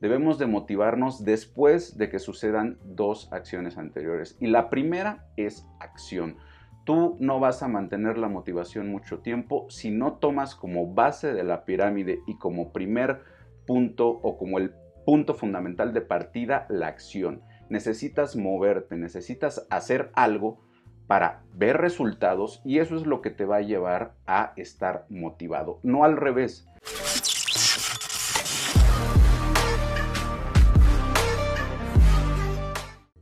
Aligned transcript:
debemos 0.00 0.38
de 0.38 0.46
motivarnos 0.46 1.24
después 1.24 1.96
de 1.96 2.08
que 2.08 2.18
sucedan 2.18 2.78
dos 2.84 3.32
acciones 3.32 3.78
anteriores. 3.78 4.36
Y 4.40 4.46
la 4.48 4.70
primera 4.70 5.26
es 5.36 5.66
acción. 5.80 6.36
Tú 6.84 7.16
no 7.20 7.38
vas 7.40 7.62
a 7.62 7.68
mantener 7.68 8.16
la 8.16 8.28
motivación 8.28 8.90
mucho 8.90 9.18
tiempo 9.18 9.66
si 9.68 9.90
no 9.90 10.14
tomas 10.14 10.54
como 10.54 10.94
base 10.94 11.34
de 11.34 11.44
la 11.44 11.64
pirámide 11.64 12.20
y 12.26 12.38
como 12.38 12.72
primer 12.72 13.20
punto 13.66 14.08
o 14.08 14.38
como 14.38 14.58
el 14.58 14.72
punto 15.04 15.34
fundamental 15.34 15.92
de 15.92 16.00
partida 16.00 16.66
la 16.70 16.86
acción. 16.86 17.42
Necesitas 17.68 18.36
moverte, 18.36 18.96
necesitas 18.96 19.66
hacer 19.68 20.10
algo 20.14 20.60
para 21.06 21.42
ver 21.54 21.78
resultados 21.78 22.62
y 22.64 22.78
eso 22.78 22.96
es 22.96 23.06
lo 23.06 23.20
que 23.20 23.30
te 23.30 23.44
va 23.44 23.56
a 23.56 23.62
llevar 23.62 24.14
a 24.26 24.52
estar 24.56 25.06
motivado, 25.08 25.80
no 25.82 26.04
al 26.04 26.16
revés. 26.16 26.68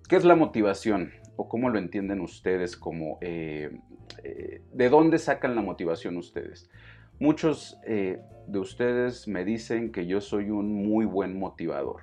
¿Qué 0.08 0.14
es 0.14 0.24
la 0.24 0.36
motivación? 0.36 1.10
¿O 1.34 1.48
cómo 1.48 1.68
lo 1.68 1.80
entienden 1.80 2.20
ustedes? 2.20 2.78
Eh, 3.22 3.76
eh, 4.22 4.62
¿De 4.72 4.88
dónde 4.88 5.18
sacan 5.18 5.56
la 5.56 5.62
motivación 5.62 6.16
ustedes? 6.16 6.70
Muchos 7.18 7.76
eh, 7.84 8.20
de 8.46 8.58
ustedes 8.60 9.26
me 9.26 9.44
dicen 9.44 9.90
que 9.90 10.06
yo 10.06 10.20
soy 10.20 10.50
un 10.50 10.72
muy 10.72 11.06
buen 11.06 11.36
motivador. 11.36 12.02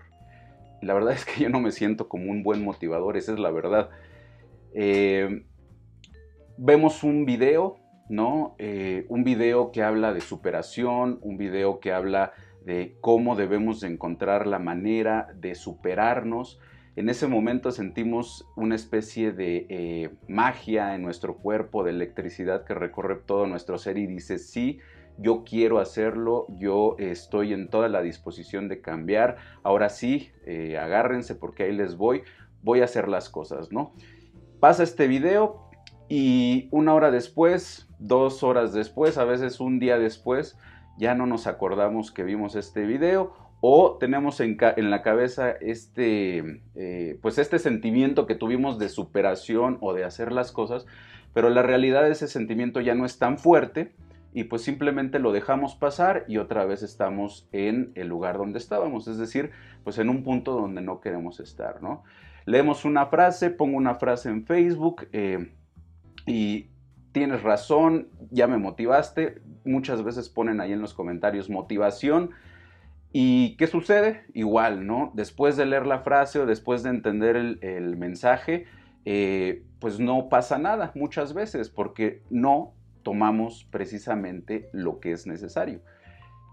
La 0.82 0.94
verdad 0.94 1.14
es 1.16 1.24
que 1.24 1.44
yo 1.44 1.50
no 1.50 1.62
me 1.62 1.72
siento 1.72 2.10
como 2.10 2.30
un 2.30 2.44
buen 2.44 2.62
motivador, 2.62 3.16
esa 3.16 3.32
es 3.32 3.40
la 3.40 3.52
verdad. 3.52 3.90
vemos 6.58 7.04
un 7.06 7.26
video, 7.26 7.78
¿no? 8.10 8.58
un 9.08 9.24
video 9.24 9.72
que 9.72 9.82
habla 9.82 10.12
de 10.12 10.20
superación, 10.20 11.20
un 11.22 11.38
video 11.38 11.80
que 11.80 11.94
habla 11.94 12.34
de 12.66 12.98
cómo 13.00 13.38
debemos 13.38 13.80
de 13.80 13.88
encontrar 13.88 14.46
la 14.46 14.60
manera 14.60 15.30
de 15.36 15.56
superarnos 15.56 16.60
en 16.96 17.10
ese 17.10 17.28
momento 17.28 17.72
sentimos 17.72 18.48
una 18.56 18.76
especie 18.76 19.32
de 19.32 19.66
eh, 19.70 20.10
magia 20.28 20.94
en 20.96 21.02
nuestro 21.02 21.38
cuerpo, 21.38 21.84
de 21.84 21.92
electricidad 21.92 22.66
que 22.66 22.76
recorre 22.76 23.16
todo 23.16 23.48
nuestro 23.48 23.78
ser 23.80 23.98
y 23.98 24.06
dice, 24.06 24.38
sí, 24.38 24.80
yo 25.18 25.44
quiero 25.44 25.80
hacerlo, 25.80 26.46
yo 26.58 26.96
estoy 27.00 27.54
en 27.54 27.70
toda 27.70 27.88
la 27.88 28.02
disposición 28.02 28.68
de 28.68 28.82
cambiar, 28.82 29.38
ahora 29.64 29.90
sí, 29.90 30.30
eh, 30.46 30.78
agárrense 30.78 31.36
porque 31.36 31.64
ahí 31.64 31.72
les 31.72 31.98
voy, 31.98 32.24
voy 32.62 32.82
a 32.82 32.86
hacer 32.86 33.08
las 33.08 33.30
cosas, 33.30 33.72
¿no? 33.72 33.94
Pasa 34.60 34.84
este 34.84 35.08
video 35.08 35.70
y 36.10 36.68
una 36.72 36.94
hora 36.94 37.10
después, 37.10 37.88
dos 37.98 38.44
horas 38.44 38.74
después, 38.74 39.18
a 39.18 39.26
veces 39.26 39.60
un 39.60 39.80
día 39.80 39.98
después, 39.98 40.58
ya 40.98 41.16
no 41.16 41.26
nos 41.26 41.48
acordamos 41.48 42.12
que 42.12 42.24
vimos 42.24 42.56
este 42.56 42.86
video 42.86 43.34
o 43.66 43.96
tenemos 43.98 44.42
en, 44.42 44.58
la 44.60 45.02
cabeza 45.02 45.52
este, 45.52 46.62
eh, 46.76 47.18
pues 47.22 47.38
este 47.38 47.60
sentimiento 47.60 48.26
que 48.26 48.36
tuvimos 48.36 48.78
de 48.78 48.90
superación 48.90 49.78
o 49.80 49.94
de 49.94 50.04
hacer 50.04 50.34
las 50.34 50.52
cosas, 50.52 50.86
pero 51.34 51.50
la 51.50 51.62
realidad 51.62 52.06
ese 52.10 52.28
sentimiento 52.28 52.82
ya 52.82 52.94
no 52.94 53.06
es 53.06 53.20
tan 53.20 53.38
fuerte 53.38 53.94
y 54.34 54.44
pues 54.44 54.64
simplemente 54.64 55.18
lo 55.18 55.32
dejamos 55.32 55.76
pasar 55.76 56.26
y 56.28 56.40
otra 56.40 56.66
vez 56.66 56.84
estamos 56.84 57.48
en 57.54 57.94
el 57.96 58.10
lugar 58.10 58.38
donde 58.38 58.60
estábamos, 58.60 59.08
es 59.08 59.18
decir, 59.18 59.52
pues 59.86 59.98
en 59.98 60.10
un 60.10 60.24
punto 60.24 60.52
donde 60.52 60.82
no 60.82 61.00
queremos 61.00 61.40
estar, 61.40 61.82
¿no? 61.82 62.04
Leemos 62.46 62.84
una 62.84 63.06
frase, 63.06 63.50
pongo 63.50 63.78
una 63.78 63.96
frase 63.96 64.28
en 64.28 64.46
Facebook 64.46 65.08
eh, 65.14 65.54
y 66.26 66.68
tienes 67.14 67.44
razón, 67.44 68.10
ya 68.30 68.46
me 68.46 68.58
motivaste, 68.58 69.42
muchas 69.64 70.04
veces 70.04 70.28
ponen 70.28 70.60
ahí 70.60 70.74
en 70.74 70.82
los 70.82 70.94
comentarios 70.94 71.50
motivación, 71.50 72.32
¿Y 73.16 73.56
qué 73.58 73.68
sucede? 73.68 74.26
Igual, 74.34 74.88
¿no? 74.88 75.12
Después 75.14 75.56
de 75.56 75.68
leer 75.68 75.86
la 75.86 76.00
frase 76.00 76.40
o 76.40 76.48
después 76.48 76.82
de 76.82 76.90
entender 76.90 77.36
el, 77.36 77.96
mensaje, 77.96 78.66
eh, 79.06 79.64
pues 79.80 80.00
no 80.00 80.30
pasa 80.30 80.58
nada 80.58 80.92
muchas 80.96 81.36
veces 81.36 81.70
porque 81.70 82.24
no 82.32 82.74
tomamos 83.04 83.68
precisamente 83.70 84.68
lo 84.74 85.00
que 85.00 85.12
es 85.12 85.28
necesario 85.28 85.82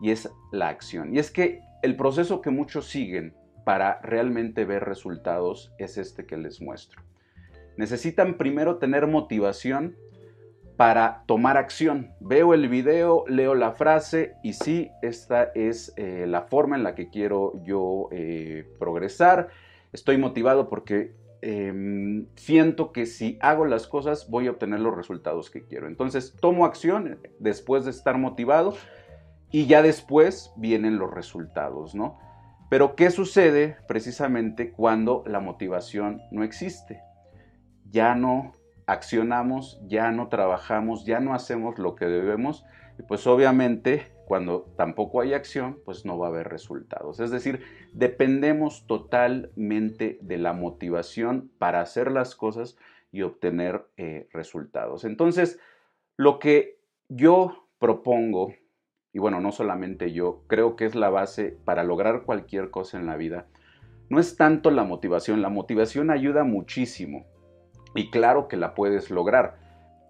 y 0.02 0.10
es 0.10 0.30
la 0.52 0.68
acción. 0.68 1.14
Y 1.14 1.18
es 1.18 1.30
que 1.30 1.62
el 1.82 1.96
proceso 1.96 2.42
que 2.42 2.50
muchos 2.50 2.86
siguen 2.86 3.34
para 3.64 4.00
realmente 4.02 4.66
ver 4.66 4.84
resultados 4.84 5.72
es 5.78 5.96
este 5.96 6.26
que 6.26 6.36
les 6.36 6.60
muestro. 6.60 7.02
Necesitan 7.78 8.36
primero 8.36 8.76
tener 8.76 9.06
motivación 9.06 9.96
para 10.80 11.24
tomar 11.26 11.58
acción. 11.58 12.14
Veo 12.20 12.54
el 12.54 12.66
video, 12.70 13.24
leo 13.28 13.54
la 13.54 13.72
frase 13.72 14.36
y 14.42 14.54
sí, 14.54 14.90
esta 15.02 15.52
es 15.54 15.92
eh, 15.98 16.24
la 16.26 16.44
forma 16.44 16.74
en 16.74 16.84
la 16.84 16.94
que 16.94 17.10
quiero 17.10 17.52
yo 17.64 18.08
eh, 18.12 18.66
progresar. 18.78 19.48
Estoy 19.92 20.16
motivado 20.16 20.70
porque 20.70 21.14
em, 21.42 22.28
siento 22.34 22.92
que 22.92 23.04
si 23.04 23.36
hago 23.42 23.66
las 23.66 23.86
cosas 23.86 24.30
voy 24.30 24.46
a 24.46 24.52
obtener 24.52 24.80
los 24.80 24.96
resultados 24.96 25.50
que 25.50 25.66
quiero. 25.66 25.86
Entonces 25.86 26.34
tomo 26.40 26.64
acción 26.64 27.18
después 27.38 27.84
de 27.84 27.90
estar 27.90 28.16
motivado 28.16 28.72
y 29.50 29.66
ya 29.66 29.82
después 29.82 30.50
vienen 30.56 30.96
los 30.98 31.12
resultados, 31.12 31.94
¿no? 31.94 32.18
Pero 32.70 32.96
¿qué 32.96 33.10
sucede 33.10 33.76
precisamente 33.86 34.72
cuando 34.72 35.24
la 35.26 35.40
motivación 35.40 36.22
no 36.30 36.42
existe? 36.42 37.02
Ya 37.90 38.14
no 38.14 38.52
accionamos, 38.90 39.80
ya 39.86 40.10
no 40.10 40.28
trabajamos, 40.28 41.04
ya 41.04 41.20
no 41.20 41.32
hacemos 41.32 41.78
lo 41.78 41.94
que 41.94 42.06
debemos, 42.06 42.64
y 42.98 43.02
pues 43.02 43.26
obviamente 43.26 44.12
cuando 44.26 44.72
tampoco 44.76 45.20
hay 45.20 45.32
acción, 45.32 45.80
pues 45.84 46.04
no 46.04 46.16
va 46.18 46.26
a 46.26 46.30
haber 46.30 46.48
resultados. 46.48 47.18
Es 47.18 47.30
decir, 47.30 47.62
dependemos 47.92 48.86
totalmente 48.86 50.18
de 50.22 50.38
la 50.38 50.52
motivación 50.52 51.50
para 51.58 51.80
hacer 51.80 52.12
las 52.12 52.36
cosas 52.36 52.76
y 53.10 53.22
obtener 53.22 53.86
eh, 53.96 54.28
resultados. 54.32 55.04
Entonces, 55.04 55.58
lo 56.16 56.38
que 56.38 56.78
yo 57.08 57.68
propongo, 57.80 58.54
y 59.12 59.18
bueno, 59.18 59.40
no 59.40 59.50
solamente 59.50 60.12
yo, 60.12 60.44
creo 60.46 60.76
que 60.76 60.84
es 60.84 60.94
la 60.94 61.10
base 61.10 61.58
para 61.64 61.82
lograr 61.82 62.22
cualquier 62.22 62.70
cosa 62.70 62.98
en 62.98 63.06
la 63.06 63.16
vida, 63.16 63.48
no 64.10 64.20
es 64.20 64.36
tanto 64.36 64.70
la 64.70 64.84
motivación, 64.84 65.42
la 65.42 65.48
motivación 65.48 66.10
ayuda 66.10 66.44
muchísimo, 66.44 67.26
y 67.94 68.10
claro 68.10 68.48
que 68.48 68.56
la 68.56 68.74
puedes 68.74 69.10
lograr. 69.10 69.56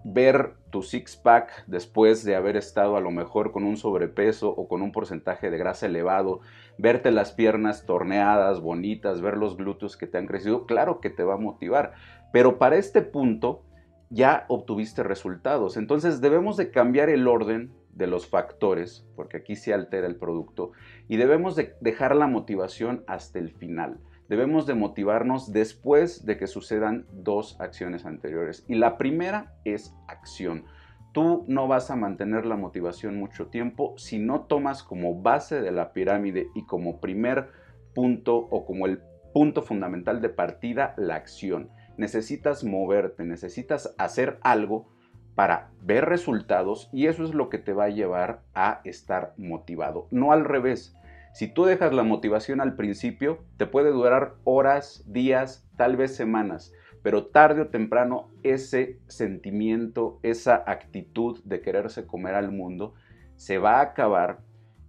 Ver 0.02 0.54
tu 0.70 0.82
six-pack 0.82 1.64
después 1.66 2.24
de 2.24 2.34
haber 2.34 2.56
estado 2.56 2.96
a 2.96 3.00
lo 3.00 3.10
mejor 3.10 3.52
con 3.52 3.64
un 3.64 3.76
sobrepeso 3.76 4.48
o 4.48 4.66
con 4.66 4.80
un 4.82 4.92
porcentaje 4.92 5.50
de 5.50 5.58
grasa 5.58 5.86
elevado, 5.86 6.40
verte 6.78 7.10
las 7.10 7.32
piernas 7.32 7.84
torneadas, 7.84 8.60
bonitas, 8.60 9.20
ver 9.20 9.36
los 9.36 9.56
glúteos 9.56 9.96
que 9.96 10.06
te 10.06 10.16
han 10.16 10.26
crecido, 10.26 10.64
claro 10.64 11.00
que 11.00 11.10
te 11.10 11.22
va 11.22 11.34
a 11.34 11.38
motivar. 11.38 11.92
Pero 12.32 12.58
para 12.58 12.76
este 12.76 13.02
punto 13.02 13.62
ya 14.08 14.44
obtuviste 14.48 15.02
resultados. 15.02 15.76
Entonces 15.76 16.20
debemos 16.20 16.56
de 16.56 16.70
cambiar 16.70 17.10
el 17.10 17.28
orden 17.28 17.72
de 17.92 18.06
los 18.06 18.26
factores, 18.26 19.06
porque 19.16 19.36
aquí 19.36 19.56
se 19.56 19.74
altera 19.74 20.06
el 20.06 20.16
producto, 20.16 20.72
y 21.08 21.16
debemos 21.16 21.56
de 21.56 21.74
dejar 21.80 22.16
la 22.16 22.26
motivación 22.26 23.04
hasta 23.06 23.38
el 23.38 23.50
final 23.50 23.98
debemos 24.30 24.64
de 24.64 24.74
motivarnos 24.74 25.52
después 25.52 26.24
de 26.24 26.38
que 26.38 26.46
sucedan 26.46 27.04
dos 27.12 27.60
acciones 27.60 28.06
anteriores. 28.06 28.64
Y 28.68 28.76
la 28.76 28.96
primera 28.96 29.56
es 29.64 29.92
acción. 30.06 30.66
Tú 31.12 31.44
no 31.48 31.66
vas 31.66 31.90
a 31.90 31.96
mantener 31.96 32.46
la 32.46 32.54
motivación 32.54 33.18
mucho 33.18 33.48
tiempo 33.48 33.94
si 33.98 34.20
no 34.20 34.42
tomas 34.42 34.84
como 34.84 35.20
base 35.20 35.60
de 35.60 35.72
la 35.72 35.92
pirámide 35.92 36.46
y 36.54 36.64
como 36.64 37.00
primer 37.00 37.48
punto 37.92 38.36
o 38.36 38.64
como 38.64 38.86
el 38.86 39.00
punto 39.34 39.62
fundamental 39.62 40.22
de 40.22 40.28
partida 40.28 40.94
la 40.96 41.16
acción. 41.16 41.68
Necesitas 41.96 42.62
moverte, 42.62 43.24
necesitas 43.24 43.96
hacer 43.98 44.38
algo 44.42 44.86
para 45.34 45.70
ver 45.82 46.04
resultados 46.04 46.88
y 46.92 47.08
eso 47.08 47.24
es 47.24 47.34
lo 47.34 47.48
que 47.48 47.58
te 47.58 47.72
va 47.72 47.86
a 47.86 47.90
llevar 47.90 48.42
a 48.54 48.80
estar 48.84 49.34
motivado, 49.36 50.06
no 50.12 50.30
al 50.30 50.44
revés. 50.44 50.94
Si 51.32 51.46
tú 51.46 51.64
dejas 51.64 51.92
la 51.92 52.02
motivación 52.02 52.60
al 52.60 52.76
principio, 52.76 53.44
te 53.56 53.66
puede 53.66 53.90
durar 53.90 54.34
horas, 54.44 55.04
días, 55.06 55.68
tal 55.76 55.96
vez 55.96 56.14
semanas, 56.14 56.72
pero 57.02 57.26
tarde 57.26 57.62
o 57.62 57.68
temprano 57.68 58.30
ese 58.42 58.98
sentimiento, 59.06 60.18
esa 60.22 60.64
actitud 60.66 61.40
de 61.44 61.60
quererse 61.60 62.06
comer 62.06 62.34
al 62.34 62.50
mundo 62.52 62.94
se 63.36 63.58
va 63.58 63.78
a 63.78 63.82
acabar 63.82 64.40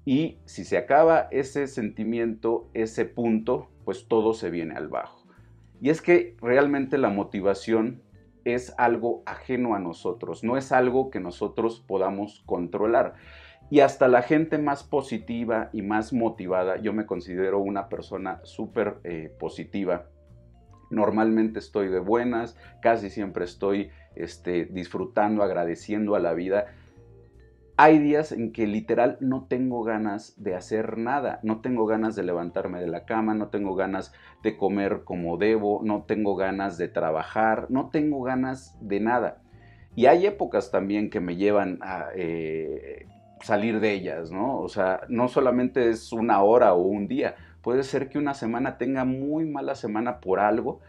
y 0.03 0.39
si 0.45 0.65
se 0.65 0.77
acaba 0.77 1.27
ese 1.31 1.67
sentimiento, 1.67 2.69
ese 2.73 3.05
punto, 3.05 3.69
pues 3.85 4.07
todo 4.07 4.33
se 4.33 4.49
viene 4.49 4.75
al 4.75 4.87
bajo. 4.87 5.23
Y 5.79 5.89
es 5.89 6.01
que 6.01 6.35
realmente 6.41 6.97
la 6.97 7.09
motivación 7.09 8.01
es 8.43 8.73
algo 8.77 9.21
ajeno 9.25 9.75
a 9.75 9.79
nosotros, 9.79 10.43
no 10.43 10.57
es 10.57 10.71
algo 10.71 11.11
que 11.11 11.19
nosotros 11.19 11.83
podamos 11.87 12.43
controlar. 12.45 13.13
Y 13.71 13.79
hasta 13.79 14.09
la 14.09 14.21
gente 14.21 14.57
más 14.57 14.83
positiva 14.83 15.69
y 15.71 15.81
más 15.81 16.11
motivada, 16.11 16.75
yo 16.81 16.91
me 16.91 17.05
considero 17.05 17.59
una 17.59 17.87
persona 17.87 18.41
súper 18.43 18.97
eh, 19.05 19.33
positiva. 19.39 20.09
Normalmente 20.89 21.59
estoy 21.59 21.87
de 21.87 21.99
buenas, 21.99 22.57
casi 22.81 23.09
siempre 23.09 23.45
estoy 23.45 23.89
este, 24.13 24.65
disfrutando, 24.65 25.41
agradeciendo 25.41 26.15
a 26.15 26.19
la 26.19 26.33
vida. 26.33 26.65
hay 27.77 27.97
días 27.97 28.33
en 28.33 28.51
que 28.51 28.67
literal 28.67 29.17
no 29.21 29.47
tengo 29.47 29.83
ganas 29.83 30.33
de 30.35 30.53
hacer 30.53 30.97
nada, 30.97 31.39
no 31.41 31.61
tengo 31.61 31.85
ganas 31.85 32.17
de 32.17 32.23
levantarme 32.23 32.81
de 32.81 32.87
la 32.87 33.05
cama, 33.05 33.35
no 33.35 33.47
tengo 33.47 33.75
ganas 33.75 34.11
de 34.43 34.57
comer 34.57 35.03
como 35.05 35.37
debo, 35.37 35.79
no 35.81 36.03
tengo 36.03 36.35
ganas 36.35 36.77
de 36.77 36.89
trabajar, 36.89 37.67
no 37.69 37.89
tengo 37.89 38.21
ganas 38.21 38.77
de 38.81 38.99
nada. 38.99 39.41
Y 39.95 40.07
hay 40.07 40.25
épocas 40.25 40.71
también 40.71 41.09
que 41.09 41.21
me 41.21 41.37
llevan 41.37 41.79
a 41.81 42.09
eh, 42.15 43.07
salir 43.43 43.79
de 43.79 43.93
ellas, 43.93 44.31
¿no? 44.31 44.59
O 44.59 44.69
sea, 44.69 45.01
no 45.09 45.27
solamente 45.27 45.89
es 45.89 46.11
una 46.13 46.41
hora 46.41 46.73
o 46.73 46.81
un 46.81 47.07
día, 47.07 47.35
puede 47.61 47.83
ser 47.83 48.09
que 48.09 48.17
una 48.17 48.33
semana 48.33 48.77
tenga 48.77 49.05
muy 49.05 49.45
mala 49.45 49.75
semana 49.75 50.19
por 50.19 50.39
algo 50.39 50.79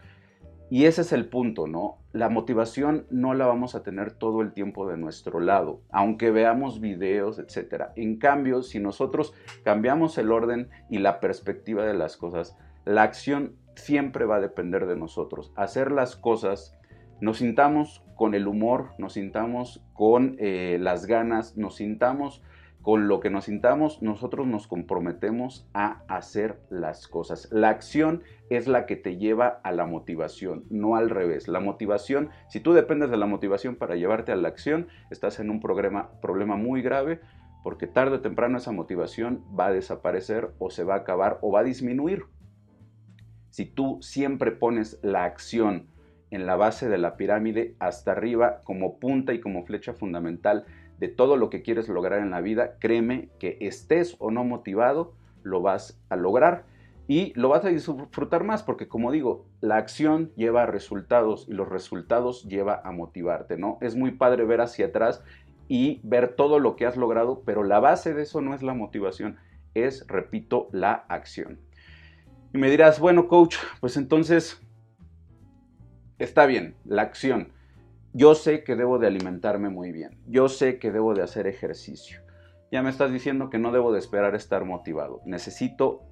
y 0.69 0.85
ese 0.85 1.01
es 1.01 1.11
el 1.11 1.27
punto, 1.27 1.67
¿no? 1.67 1.99
La 2.13 2.29
motivación 2.29 3.05
no 3.11 3.35
la 3.35 3.45
vamos 3.45 3.75
a 3.75 3.83
tener 3.83 4.11
todo 4.11 4.41
el 4.41 4.53
tiempo 4.53 4.87
de 4.87 4.97
nuestro 4.97 5.39
lado, 5.39 5.81
aunque 5.91 6.31
veamos 6.31 6.79
videos, 6.79 7.37
etc. 7.37 7.89
En 7.95 8.17
cambio, 8.17 8.63
si 8.63 8.79
nosotros 8.79 9.33
cambiamos 9.63 10.17
el 10.17 10.31
orden 10.31 10.69
y 10.89 10.97
la 10.97 11.19
perspectiva 11.19 11.85
de 11.85 11.93
las 11.93 12.17
cosas, 12.17 12.57
la 12.85 13.03
acción 13.03 13.55
siempre 13.75 14.25
va 14.25 14.37
a 14.37 14.41
depender 14.41 14.87
de 14.87 14.95
nosotros. 14.95 15.51
Hacer 15.55 15.91
las 15.91 16.15
cosas, 16.15 16.75
nos 17.23 17.37
sintamos 17.37 18.03
con 18.17 18.33
el 18.33 18.47
humor, 18.47 18.89
nos 18.97 19.13
sintamos 19.13 19.81
con 19.93 20.35
eh, 20.39 20.77
las 20.81 21.05
ganas, 21.05 21.55
nos 21.55 21.77
sintamos 21.77 22.43
con 22.81 23.07
lo 23.07 23.21
que 23.21 23.29
nos 23.29 23.45
sintamos, 23.45 24.01
nosotros 24.01 24.45
nos 24.45 24.67
comprometemos 24.67 25.65
a 25.73 26.03
hacer 26.09 26.59
las 26.69 27.07
cosas. 27.07 27.47
La 27.49 27.69
acción 27.69 28.23
es 28.49 28.67
la 28.67 28.85
que 28.85 28.97
te 28.97 29.15
lleva 29.15 29.61
a 29.63 29.71
la 29.71 29.85
motivación, 29.85 30.65
no 30.69 30.97
al 30.97 31.09
revés. 31.09 31.47
La 31.47 31.61
motivación, 31.61 32.29
si 32.49 32.59
tú 32.59 32.73
dependes 32.73 33.09
de 33.09 33.15
la 33.15 33.25
motivación 33.25 33.77
para 33.77 33.95
llevarte 33.95 34.33
a 34.33 34.35
la 34.35 34.49
acción, 34.49 34.89
estás 35.09 35.39
en 35.39 35.49
un 35.49 35.61
problema, 35.61 36.11
problema 36.19 36.57
muy 36.57 36.81
grave 36.81 37.21
porque 37.63 37.87
tarde 37.87 38.17
o 38.17 38.21
temprano 38.21 38.57
esa 38.57 38.73
motivación 38.73 39.45
va 39.57 39.67
a 39.67 39.71
desaparecer 39.71 40.51
o 40.59 40.69
se 40.69 40.83
va 40.83 40.95
a 40.95 40.97
acabar 40.97 41.39
o 41.41 41.53
va 41.53 41.61
a 41.61 41.63
disminuir. 41.63 42.25
Si 43.49 43.65
tú 43.65 43.99
siempre 44.01 44.51
pones 44.51 44.99
la 45.03 45.23
acción 45.23 45.92
en 46.33 46.47
la 46.47 46.55
base 46.55 46.89
de 46.89 46.97
la 46.97 47.15
pirámide 47.15 47.75
hasta 47.77 48.11
arriba 48.11 48.61
como 48.63 48.97
punta 48.97 49.33
y 49.33 49.39
como 49.39 49.65
flecha 49.65 49.93
fundamental, 49.93 50.65
de 50.97 51.07
todo 51.07 51.37
lo 51.37 51.51
que 51.51 51.61
quieres 51.61 51.87
lograr 51.89 52.19
en 52.19 52.31
la 52.31 52.41
vida, 52.41 52.77
créeme 52.79 53.29
que 53.39 53.57
estés 53.61 54.15
o 54.17 54.31
no 54.31 54.43
motivado, 54.43 55.13
lo 55.43 55.61
vas 55.61 56.01
a 56.09 56.15
lograr 56.15 56.65
y 57.07 57.33
lo 57.35 57.49
vas 57.49 57.65
a 57.65 57.69
disfrutar 57.69 58.43
más 58.43 58.63
porque 58.63 58.87
como 58.87 59.11
digo, 59.11 59.45
la 59.61 59.77
acción 59.77 60.31
lleva 60.35 60.63
a 60.63 60.65
resultados 60.65 61.45
y 61.47 61.53
los 61.53 61.69
resultados 61.69 62.47
lleva 62.47 62.81
a 62.83 62.91
motivarte, 62.91 63.57
¿no? 63.57 63.77
Es 63.81 63.95
muy 63.95 64.11
padre 64.11 64.45
ver 64.45 64.61
hacia 64.61 64.87
atrás 64.87 65.23
y 65.67 66.01
ver 66.03 66.35
todo 66.35 66.57
lo 66.57 66.75
que 66.75 66.87
has 66.87 66.97
logrado, 66.97 67.43
pero 67.45 67.63
la 67.63 67.79
base 67.79 68.15
de 68.15 68.23
eso 68.23 68.41
no 68.41 68.55
es 68.55 68.63
la 68.63 68.73
motivación, 68.73 69.37
es, 69.75 70.07
repito, 70.07 70.67
la 70.71 71.05
acción. 71.09 71.59
Y 72.53 72.57
me 72.57 72.71
dirás, 72.71 72.99
bueno, 72.99 73.27
coach, 73.27 73.57
pues 73.81 73.97
entonces 73.97 74.62
está 76.19 76.45
bien, 76.45 76.75
la 76.85 77.01
acción 77.03 77.51
yo 78.15 78.35
sé 78.35 78.63
que 78.63 78.75
debo 78.75 78.99
de 78.99 79.07
alimentarme 79.07 79.69
muy 79.69 79.91
bien, 79.91 80.19
yo 80.27 80.47
sé 80.47 80.77
que 80.77 80.91
debo 80.91 81.15
de 81.15 81.23
hacer 81.23 81.47
ejercicio. 81.47 82.21
Ya 82.71 82.83
me 82.83 82.91
estás 82.91 83.11
diciendo 83.11 83.49
que 83.49 83.57
no 83.57 83.71
debo 83.71 83.91
de 83.91 83.97
esperar 83.97 84.35
estar 84.35 84.65
motivado. 84.65 85.21
Necesito 85.25 86.03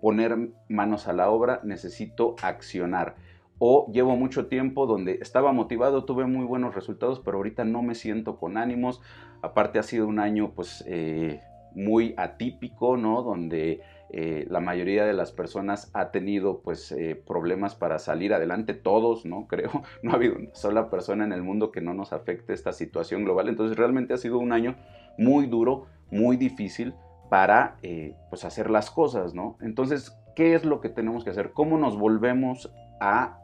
poner 0.00 0.52
manos 0.68 1.08
a 1.08 1.12
la 1.12 1.28
obra, 1.28 1.60
necesito 1.64 2.36
accionar. 2.40 3.16
O 3.58 3.90
llevo 3.92 4.16
mucho 4.16 4.46
tiempo 4.46 4.86
donde 4.86 5.18
estaba 5.20 5.52
motivado, 5.52 6.04
tuve 6.04 6.24
muy 6.24 6.46
buenos 6.46 6.74
resultados, 6.74 7.20
pero 7.20 7.38
ahorita 7.38 7.64
no 7.64 7.82
me 7.82 7.96
siento 7.96 8.38
con 8.38 8.56
ánimos. 8.56 9.00
Aparte 9.42 9.80
ha 9.80 9.82
sido 9.82 10.06
un 10.06 10.20
año 10.20 10.52
pues 10.54 10.84
eh, 10.86 11.40
muy 11.74 12.14
atípico, 12.16 12.96
¿no? 12.96 13.22
Donde 13.22 13.80
eh, 14.12 14.44
la 14.48 14.58
mayoría 14.60 15.04
de 15.04 15.12
las 15.12 15.30
personas 15.30 15.90
ha 15.94 16.10
tenido 16.10 16.62
pues 16.62 16.90
eh, 16.90 17.14
problemas 17.14 17.76
para 17.76 18.00
salir 18.00 18.34
adelante, 18.34 18.74
todos, 18.74 19.24
¿no? 19.24 19.46
Creo, 19.48 19.70
no 20.02 20.10
ha 20.10 20.14
habido 20.14 20.36
una 20.36 20.54
sola 20.54 20.90
persona 20.90 21.24
en 21.24 21.32
el 21.32 21.42
mundo 21.42 21.70
que 21.70 21.80
no 21.80 21.94
nos 21.94 22.12
afecte 22.12 22.52
esta 22.52 22.72
situación 22.72 23.24
global, 23.24 23.48
entonces 23.48 23.76
realmente 23.76 24.14
ha 24.14 24.18
sido 24.18 24.38
un 24.38 24.52
año 24.52 24.76
muy 25.16 25.46
duro, 25.46 25.86
muy 26.10 26.36
difícil 26.36 26.94
para 27.28 27.76
eh, 27.82 28.16
pues 28.30 28.44
hacer 28.44 28.70
las 28.70 28.90
cosas, 28.90 29.34
¿no? 29.34 29.56
Entonces, 29.60 30.16
¿qué 30.34 30.54
es 30.54 30.64
lo 30.64 30.80
que 30.80 30.88
tenemos 30.88 31.22
que 31.22 31.30
hacer? 31.30 31.52
¿Cómo 31.52 31.78
nos 31.78 31.96
volvemos 31.96 32.72
a, 33.00 33.38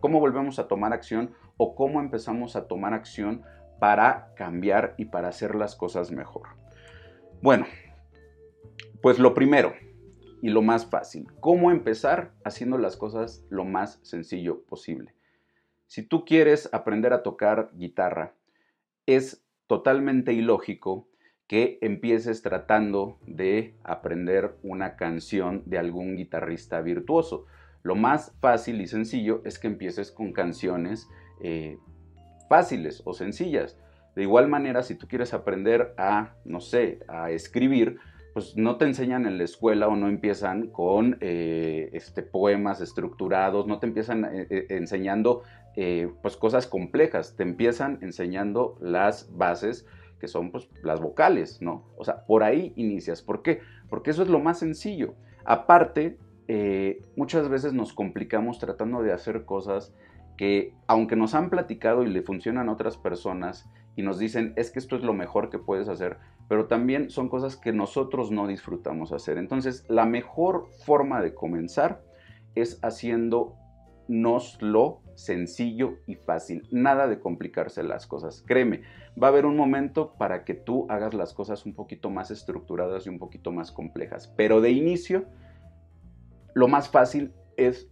cómo 0.00 0.20
volvemos 0.20 0.58
a 0.58 0.66
tomar 0.66 0.92
acción 0.92 1.30
o 1.56 1.74
cómo 1.74 2.00
empezamos 2.00 2.56
a 2.56 2.66
tomar 2.66 2.92
acción 2.92 3.42
para 3.78 4.34
cambiar 4.34 4.94
y 4.98 5.06
para 5.06 5.28
hacer 5.28 5.54
las 5.54 5.76
cosas 5.76 6.10
mejor? 6.10 6.48
Bueno, 7.40 7.66
pues 9.00 9.20
lo 9.20 9.32
primero, 9.32 9.72
y 10.42 10.50
lo 10.50 10.62
más 10.62 10.86
fácil. 10.86 11.28
¿Cómo 11.40 11.70
empezar 11.70 12.32
haciendo 12.44 12.78
las 12.78 12.96
cosas 12.96 13.44
lo 13.50 13.64
más 13.64 13.98
sencillo 14.02 14.62
posible? 14.64 15.14
Si 15.86 16.02
tú 16.02 16.24
quieres 16.24 16.68
aprender 16.72 17.12
a 17.12 17.22
tocar 17.22 17.70
guitarra, 17.74 18.34
es 19.06 19.42
totalmente 19.66 20.32
ilógico 20.32 21.08
que 21.46 21.78
empieces 21.80 22.42
tratando 22.42 23.18
de 23.26 23.74
aprender 23.82 24.56
una 24.62 24.96
canción 24.96 25.62
de 25.64 25.78
algún 25.78 26.16
guitarrista 26.16 26.82
virtuoso. 26.82 27.46
Lo 27.82 27.94
más 27.94 28.36
fácil 28.40 28.82
y 28.82 28.86
sencillo 28.86 29.40
es 29.46 29.58
que 29.58 29.66
empieces 29.66 30.12
con 30.12 30.32
canciones 30.32 31.08
eh, 31.42 31.78
fáciles 32.50 33.02
o 33.06 33.14
sencillas. 33.14 33.78
De 34.14 34.22
igual 34.22 34.48
manera, 34.48 34.82
si 34.82 34.94
tú 34.94 35.08
quieres 35.08 35.32
aprender 35.32 35.94
a, 35.96 36.34
no 36.44 36.60
sé, 36.60 37.00
a 37.08 37.30
escribir, 37.30 37.98
pues 38.38 38.56
no 38.56 38.76
te 38.76 38.84
enseñan 38.84 39.26
en 39.26 39.36
la 39.36 39.42
escuela 39.42 39.88
o 39.88 39.96
no 39.96 40.06
empiezan 40.06 40.68
con 40.68 41.18
eh, 41.20 41.90
este, 41.92 42.22
poemas 42.22 42.80
estructurados, 42.80 43.66
no 43.66 43.80
te 43.80 43.88
empiezan 43.88 44.24
eh, 44.26 44.46
eh, 44.48 44.66
enseñando 44.70 45.42
pues 46.22 46.36
cosas 46.36 46.68
complejas, 46.68 47.34
te 47.36 47.42
empiezan 47.42 47.98
enseñando 48.00 48.76
las 48.80 49.36
bases 49.36 49.86
que 50.20 50.28
son 50.28 50.52
pues 50.52 50.68
las 50.84 51.00
vocales, 51.00 51.60
¿no? 51.62 51.88
O 51.96 52.04
sea, 52.04 52.26
por 52.26 52.44
ahí 52.44 52.72
inicias. 52.76 53.22
¿Por 53.22 53.42
qué? 53.42 53.60
Porque 53.88 54.10
eso 54.10 54.22
es 54.22 54.28
lo 54.28 54.38
más 54.38 54.60
sencillo. 54.60 55.14
Aparte, 55.44 56.16
muchas 57.16 57.48
veces 57.48 57.72
nos 57.72 57.92
complicamos 57.92 58.58
tratando 58.58 59.02
de 59.02 59.12
hacer 59.12 59.44
cosas 59.44 59.94
que, 60.36 60.74
aunque 60.88 61.14
nos 61.14 61.34
han 61.34 61.48
platicado 61.48 62.02
y 62.02 62.08
le 62.08 62.22
funcionan 62.22 62.68
a 62.68 62.72
otras 62.72 62.96
personas 62.96 63.68
y 63.98 64.02
nos 64.02 64.20
dicen, 64.20 64.52
es 64.54 64.70
que 64.70 64.78
esto 64.78 64.94
es 64.94 65.02
lo 65.02 65.12
mejor 65.12 65.50
que 65.50 65.58
puedes 65.58 65.88
hacer, 65.88 66.18
pero 66.46 66.68
también 66.68 67.10
son 67.10 67.28
cosas 67.28 67.56
que 67.56 67.72
nosotros 67.72 68.30
no 68.30 68.46
disfrutamos 68.46 69.10
hacer. 69.10 69.38
Entonces, 69.38 69.84
la 69.88 70.06
mejor 70.06 70.68
forma 70.86 71.20
de 71.20 71.34
comenzar 71.34 72.04
es 72.54 72.78
haciéndonos 72.84 74.56
lo 74.60 75.00
sencillo 75.16 75.96
y 76.06 76.14
fácil. 76.14 76.68
Nada 76.70 77.08
de 77.08 77.18
complicarse 77.18 77.82
las 77.82 78.06
cosas. 78.06 78.44
Créeme, 78.46 78.82
va 79.20 79.26
a 79.26 79.30
haber 79.30 79.46
un 79.46 79.56
momento 79.56 80.14
para 80.16 80.44
que 80.44 80.54
tú 80.54 80.86
hagas 80.88 81.12
las 81.12 81.34
cosas 81.34 81.66
un 81.66 81.74
poquito 81.74 82.08
más 82.08 82.30
estructuradas 82.30 83.04
y 83.04 83.08
un 83.08 83.18
poquito 83.18 83.50
más 83.50 83.72
complejas. 83.72 84.32
Pero 84.36 84.60
de 84.60 84.70
inicio, 84.70 85.24
lo 86.54 86.68
más 86.68 86.88
fácil 86.88 87.32
es 87.56 87.90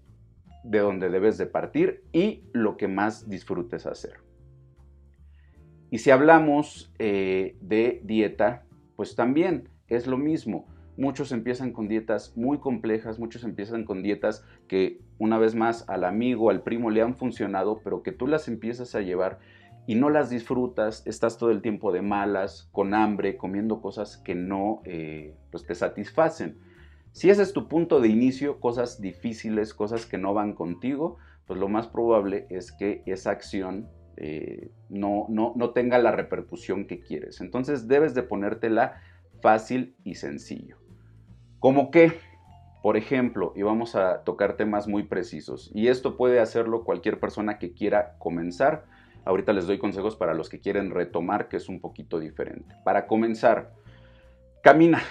de 0.62 0.78
donde 0.78 1.10
debes 1.10 1.36
de 1.36 1.46
partir 1.46 2.04
y 2.12 2.44
lo 2.52 2.76
que 2.76 2.86
más 2.86 3.28
disfrutes 3.28 3.86
hacer. 3.86 4.25
Y 5.96 5.98
si 5.98 6.10
hablamos 6.10 6.92
eh, 6.98 7.56
de 7.62 8.02
dieta, 8.04 8.66
pues 8.96 9.16
también 9.16 9.70
es 9.88 10.06
lo 10.06 10.18
mismo. 10.18 10.66
Muchos 10.98 11.32
empiezan 11.32 11.72
con 11.72 11.88
dietas 11.88 12.36
muy 12.36 12.58
complejas, 12.58 13.18
muchos 13.18 13.44
empiezan 13.44 13.86
con 13.86 14.02
dietas 14.02 14.44
que 14.68 15.00
una 15.16 15.38
vez 15.38 15.54
más 15.54 15.88
al 15.88 16.04
amigo, 16.04 16.50
al 16.50 16.62
primo 16.62 16.90
le 16.90 17.00
han 17.00 17.14
funcionado, 17.14 17.80
pero 17.82 18.02
que 18.02 18.12
tú 18.12 18.26
las 18.26 18.46
empiezas 18.46 18.94
a 18.94 19.00
llevar 19.00 19.38
y 19.86 19.94
no 19.94 20.10
las 20.10 20.28
disfrutas, 20.28 21.02
estás 21.06 21.38
todo 21.38 21.50
el 21.50 21.62
tiempo 21.62 21.90
de 21.92 22.02
malas, 22.02 22.68
con 22.72 22.92
hambre, 22.92 23.38
comiendo 23.38 23.80
cosas 23.80 24.18
que 24.18 24.34
no 24.34 24.82
eh, 24.84 25.34
pues 25.50 25.64
te 25.64 25.74
satisfacen. 25.74 26.58
Si 27.12 27.30
ese 27.30 27.40
es 27.40 27.54
tu 27.54 27.68
punto 27.68 28.00
de 28.02 28.08
inicio, 28.08 28.60
cosas 28.60 29.00
difíciles, 29.00 29.72
cosas 29.72 30.04
que 30.04 30.18
no 30.18 30.34
van 30.34 30.52
contigo, 30.52 31.16
pues 31.46 31.58
lo 31.58 31.68
más 31.68 31.86
probable 31.86 32.46
es 32.50 32.70
que 32.70 33.02
esa 33.06 33.30
acción 33.30 33.88
eh, 34.16 34.70
no, 34.88 35.26
no, 35.28 35.52
no 35.56 35.70
tenga 35.70 35.99
la 35.99 36.12
repercusión 36.12 36.87
que 36.87 37.00
quieres. 37.00 37.40
Entonces 37.40 37.88
debes 37.88 38.14
de 38.14 38.23
ponértela 38.23 39.00
fácil 39.40 39.94
y 40.04 40.14
sencillo. 40.14 40.76
Como 41.58 41.90
que, 41.90 42.12
por 42.82 42.96
ejemplo, 42.96 43.52
y 43.56 43.62
vamos 43.62 43.96
a 43.96 44.23
tocar 44.25 44.56
temas 44.56 44.88
muy 44.88 45.02
precisos, 45.04 45.70
y 45.75 45.88
esto 45.88 46.16
puede 46.16 46.40
hacerlo 46.40 46.85
cualquier 46.85 47.18
persona 47.18 47.58
que 47.58 47.73
quiera 47.73 48.16
comenzar. 48.18 48.85
Ahorita 49.25 49.52
les 49.52 49.66
doy 49.66 49.78
consejos 49.78 50.16
para 50.16 50.35
los 50.35 50.49
que 50.49 50.61
quieren 50.61 50.90
retomar, 50.90 51.49
que 51.49 51.56
es 51.56 51.68
un 51.68 51.80
poquito 51.80 52.20
diferente. 52.20 52.76
Para 52.85 53.06
comenzar, 53.06 53.73
camina. 54.62 55.02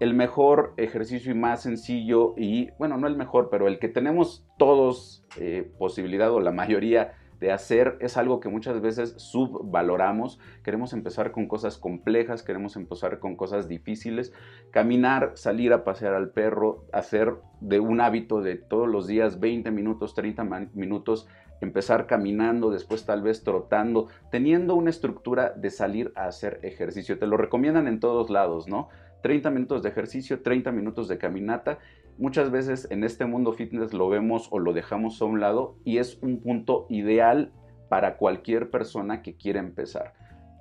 El 0.00 0.14
mejor 0.14 0.72
ejercicio 0.78 1.30
y 1.30 1.34
más 1.34 1.62
sencillo, 1.62 2.32
y 2.38 2.70
bueno, 2.78 2.96
no 2.96 3.06
el 3.06 3.16
mejor, 3.16 3.50
pero 3.50 3.68
el 3.68 3.78
que 3.78 3.88
tenemos 3.88 4.46
todos 4.56 5.22
eh, 5.38 5.70
posibilidad 5.78 6.32
o 6.32 6.40
la 6.40 6.52
mayoría 6.52 7.12
de 7.40 7.50
hacer 7.52 7.96
es 8.00 8.16
algo 8.16 8.38
que 8.38 8.50
muchas 8.50 8.80
veces 8.80 9.14
subvaloramos. 9.16 10.38
Queremos 10.62 10.92
empezar 10.92 11.32
con 11.32 11.48
cosas 11.48 11.78
complejas, 11.78 12.42
queremos 12.42 12.76
empezar 12.76 13.18
con 13.18 13.34
cosas 13.34 13.66
difíciles. 13.66 14.32
Caminar, 14.70 15.32
salir 15.34 15.72
a 15.72 15.82
pasear 15.82 16.14
al 16.14 16.30
perro, 16.30 16.84
hacer 16.92 17.34
de 17.60 17.80
un 17.80 18.00
hábito 18.00 18.42
de 18.42 18.56
todos 18.56 18.88
los 18.88 19.06
días 19.06 19.40
20 19.40 19.70
minutos, 19.70 20.14
30 20.14 20.44
minutos, 20.74 21.26
empezar 21.62 22.06
caminando, 22.06 22.70
después 22.70 23.04
tal 23.06 23.22
vez 23.22 23.42
trotando, 23.42 24.08
teniendo 24.30 24.74
una 24.74 24.90
estructura 24.90 25.50
de 25.50 25.70
salir 25.70 26.12
a 26.16 26.26
hacer 26.26 26.60
ejercicio. 26.62 27.18
Te 27.18 27.26
lo 27.26 27.38
recomiendan 27.38 27.88
en 27.88 28.00
todos 28.00 28.30
lados, 28.30 28.68
¿no? 28.68 28.88
30 29.22 29.50
minutos 29.50 29.82
de 29.82 29.90
ejercicio, 29.90 30.42
30 30.42 30.72
minutos 30.72 31.08
de 31.08 31.18
caminata. 31.18 31.78
Muchas 32.18 32.50
veces 32.50 32.86
en 32.90 33.04
este 33.04 33.24
mundo 33.24 33.52
fitness 33.52 33.92
lo 33.92 34.08
vemos 34.08 34.48
o 34.50 34.58
lo 34.58 34.72
dejamos 34.72 35.20
a 35.20 35.24
un 35.24 35.40
lado 35.40 35.76
y 35.84 35.98
es 35.98 36.18
un 36.22 36.40
punto 36.40 36.86
ideal 36.88 37.52
para 37.88 38.16
cualquier 38.16 38.70
persona 38.70 39.22
que 39.22 39.36
quiera 39.36 39.60
empezar. 39.60 40.14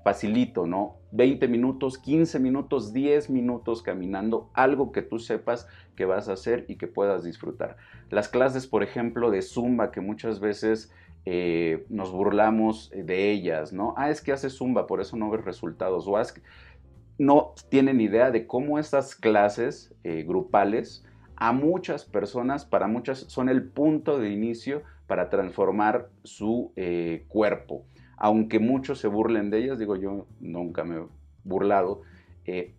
Facilito, 0.03 0.65
¿no? 0.65 0.97
20 1.11 1.47
minutos, 1.47 1.97
15 1.97 2.39
minutos, 2.39 2.93
10 2.93 3.29
minutos 3.29 3.83
caminando, 3.83 4.49
algo 4.53 4.91
que 4.91 5.01
tú 5.01 5.19
sepas 5.19 5.67
que 5.95 6.05
vas 6.05 6.29
a 6.29 6.33
hacer 6.33 6.65
y 6.67 6.77
que 6.77 6.87
puedas 6.87 7.23
disfrutar. 7.23 7.77
Las 8.09 8.29
clases, 8.29 8.65
por 8.65 8.81
ejemplo, 8.81 9.29
de 9.29 9.41
Zumba, 9.41 9.91
que 9.91 10.01
muchas 10.01 10.39
veces 10.39 10.91
eh, 11.25 11.85
nos 11.89 12.11
burlamos 12.11 12.89
de 12.91 13.31
ellas, 13.31 13.73
¿no? 13.73 13.93
Ah, 13.97 14.09
es 14.09 14.21
que 14.21 14.31
hace 14.31 14.49
Zumba, 14.49 14.87
por 14.87 15.01
eso 15.01 15.17
no 15.17 15.29
ves 15.29 15.43
resultados. 15.43 16.07
O 16.07 16.19
es 16.19 16.33
no 17.19 17.53
tienen 17.69 17.99
idea 17.99 18.31
de 18.31 18.47
cómo 18.47 18.79
estas 18.79 19.13
clases 19.13 19.93
eh, 20.03 20.23
grupales 20.23 21.05
a 21.39 21.53
muchas 21.53 22.05
personas, 22.05 22.65
para 22.65 22.87
muchas, 22.87 23.19
son 23.19 23.49
el 23.49 23.63
punto 23.63 24.19
de 24.19 24.29
inicio 24.29 24.83
para 25.07 25.29
transformar 25.29 26.09
su 26.23 26.73
eh, 26.75 27.25
cuerpo. 27.29 27.85
Aunque 28.17 28.59
muchos 28.59 28.99
se 28.99 29.07
burlen 29.07 29.49
de 29.49 29.59
ellas, 29.59 29.79
digo 29.79 29.95
yo 29.95 30.27
nunca 30.41 30.83
me 30.83 30.97
he 30.97 31.03
burlado, 31.45 32.01
eh, 32.45 32.75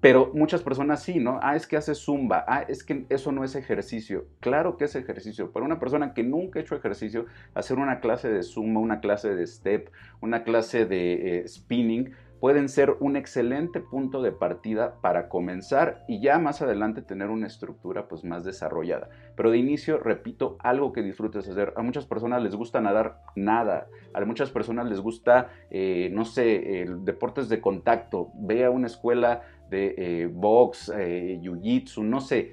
pero 0.00 0.30
muchas 0.34 0.62
personas 0.62 1.02
sí, 1.02 1.18
¿no? 1.18 1.40
Ah, 1.42 1.56
es 1.56 1.66
que 1.66 1.76
hace 1.76 1.94
zumba, 1.94 2.44
ah, 2.46 2.64
es 2.68 2.84
que 2.84 3.06
eso 3.08 3.32
no 3.32 3.42
es 3.42 3.56
ejercicio. 3.56 4.26
Claro 4.40 4.76
que 4.76 4.84
es 4.84 4.94
ejercicio. 4.94 5.50
Para 5.50 5.64
una 5.64 5.80
persona 5.80 6.12
que 6.12 6.22
nunca 6.22 6.58
ha 6.58 6.62
hecho 6.62 6.76
ejercicio, 6.76 7.24
hacer 7.54 7.78
una 7.78 8.00
clase 8.00 8.28
de 8.28 8.42
zumba, 8.42 8.80
una 8.80 9.00
clase 9.00 9.34
de 9.34 9.46
step, 9.46 9.90
una 10.20 10.44
clase 10.44 10.84
de 10.84 11.44
spinning, 11.48 12.12
pueden 12.44 12.68
ser 12.68 12.98
un 13.00 13.16
excelente 13.16 13.80
punto 13.80 14.20
de 14.20 14.30
partida 14.30 15.00
para 15.00 15.30
comenzar 15.30 16.04
y 16.06 16.20
ya 16.20 16.38
más 16.38 16.60
adelante 16.60 17.00
tener 17.00 17.30
una 17.30 17.46
estructura 17.46 18.06
pues 18.06 18.22
más 18.22 18.44
desarrollada. 18.44 19.08
Pero 19.34 19.50
de 19.50 19.56
inicio, 19.56 19.96
repito, 19.96 20.58
algo 20.60 20.92
que 20.92 21.00
disfrutes 21.00 21.48
hacer. 21.48 21.72
A 21.74 21.80
muchas 21.80 22.04
personas 22.04 22.42
les 22.42 22.54
gusta 22.54 22.82
nadar, 22.82 23.22
nada. 23.34 23.86
A 24.12 24.22
muchas 24.26 24.50
personas 24.50 24.90
les 24.90 25.00
gusta, 25.00 25.52
eh, 25.70 26.10
no 26.12 26.26
sé, 26.26 26.84
deportes 27.00 27.48
de 27.48 27.62
contacto. 27.62 28.28
Ve 28.34 28.66
a 28.66 28.70
una 28.70 28.88
escuela 28.88 29.40
de 29.70 29.94
eh, 29.96 30.26
box, 30.30 30.92
eh, 30.94 31.38
jiu-jitsu, 31.40 32.02
no 32.02 32.20
sé. 32.20 32.52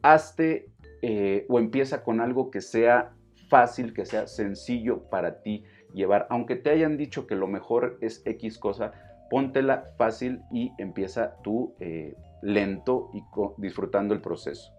Hazte 0.00 0.70
o 1.50 1.58
empieza 1.58 2.02
con 2.02 2.22
algo 2.22 2.50
que 2.50 2.62
sea 2.62 3.12
fácil, 3.50 3.92
que 3.92 4.06
sea 4.06 4.26
sencillo 4.26 5.02
para 5.10 5.42
ti 5.42 5.64
llevar. 5.92 6.26
Aunque 6.30 6.56
te 6.56 6.70
hayan 6.70 6.96
dicho 6.96 7.26
que 7.26 7.34
lo 7.34 7.46
mejor 7.46 7.98
es 8.00 8.22
X 8.24 8.58
cosa, 8.58 8.92
póntela 9.30 9.92
fácil 9.96 10.42
y 10.52 10.72
empieza 10.78 11.36
tú 11.42 11.74
eh, 11.80 12.16
lento 12.42 13.10
y 13.14 13.22
disfrutando 13.56 14.14
el 14.14 14.20
proceso. 14.20 14.72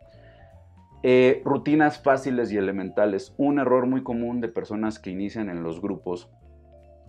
Eh, 1.02 1.42
rutinas 1.46 2.02
fáciles 2.02 2.52
y 2.52 2.58
elementales. 2.58 3.34
Un 3.38 3.60
error 3.60 3.86
muy 3.86 4.04
común 4.04 4.42
de 4.42 4.50
personas 4.50 5.00
que 5.00 5.12
inician 5.12 5.50
en 5.50 5.64
los 5.64 5.82
grupos 5.82 6.30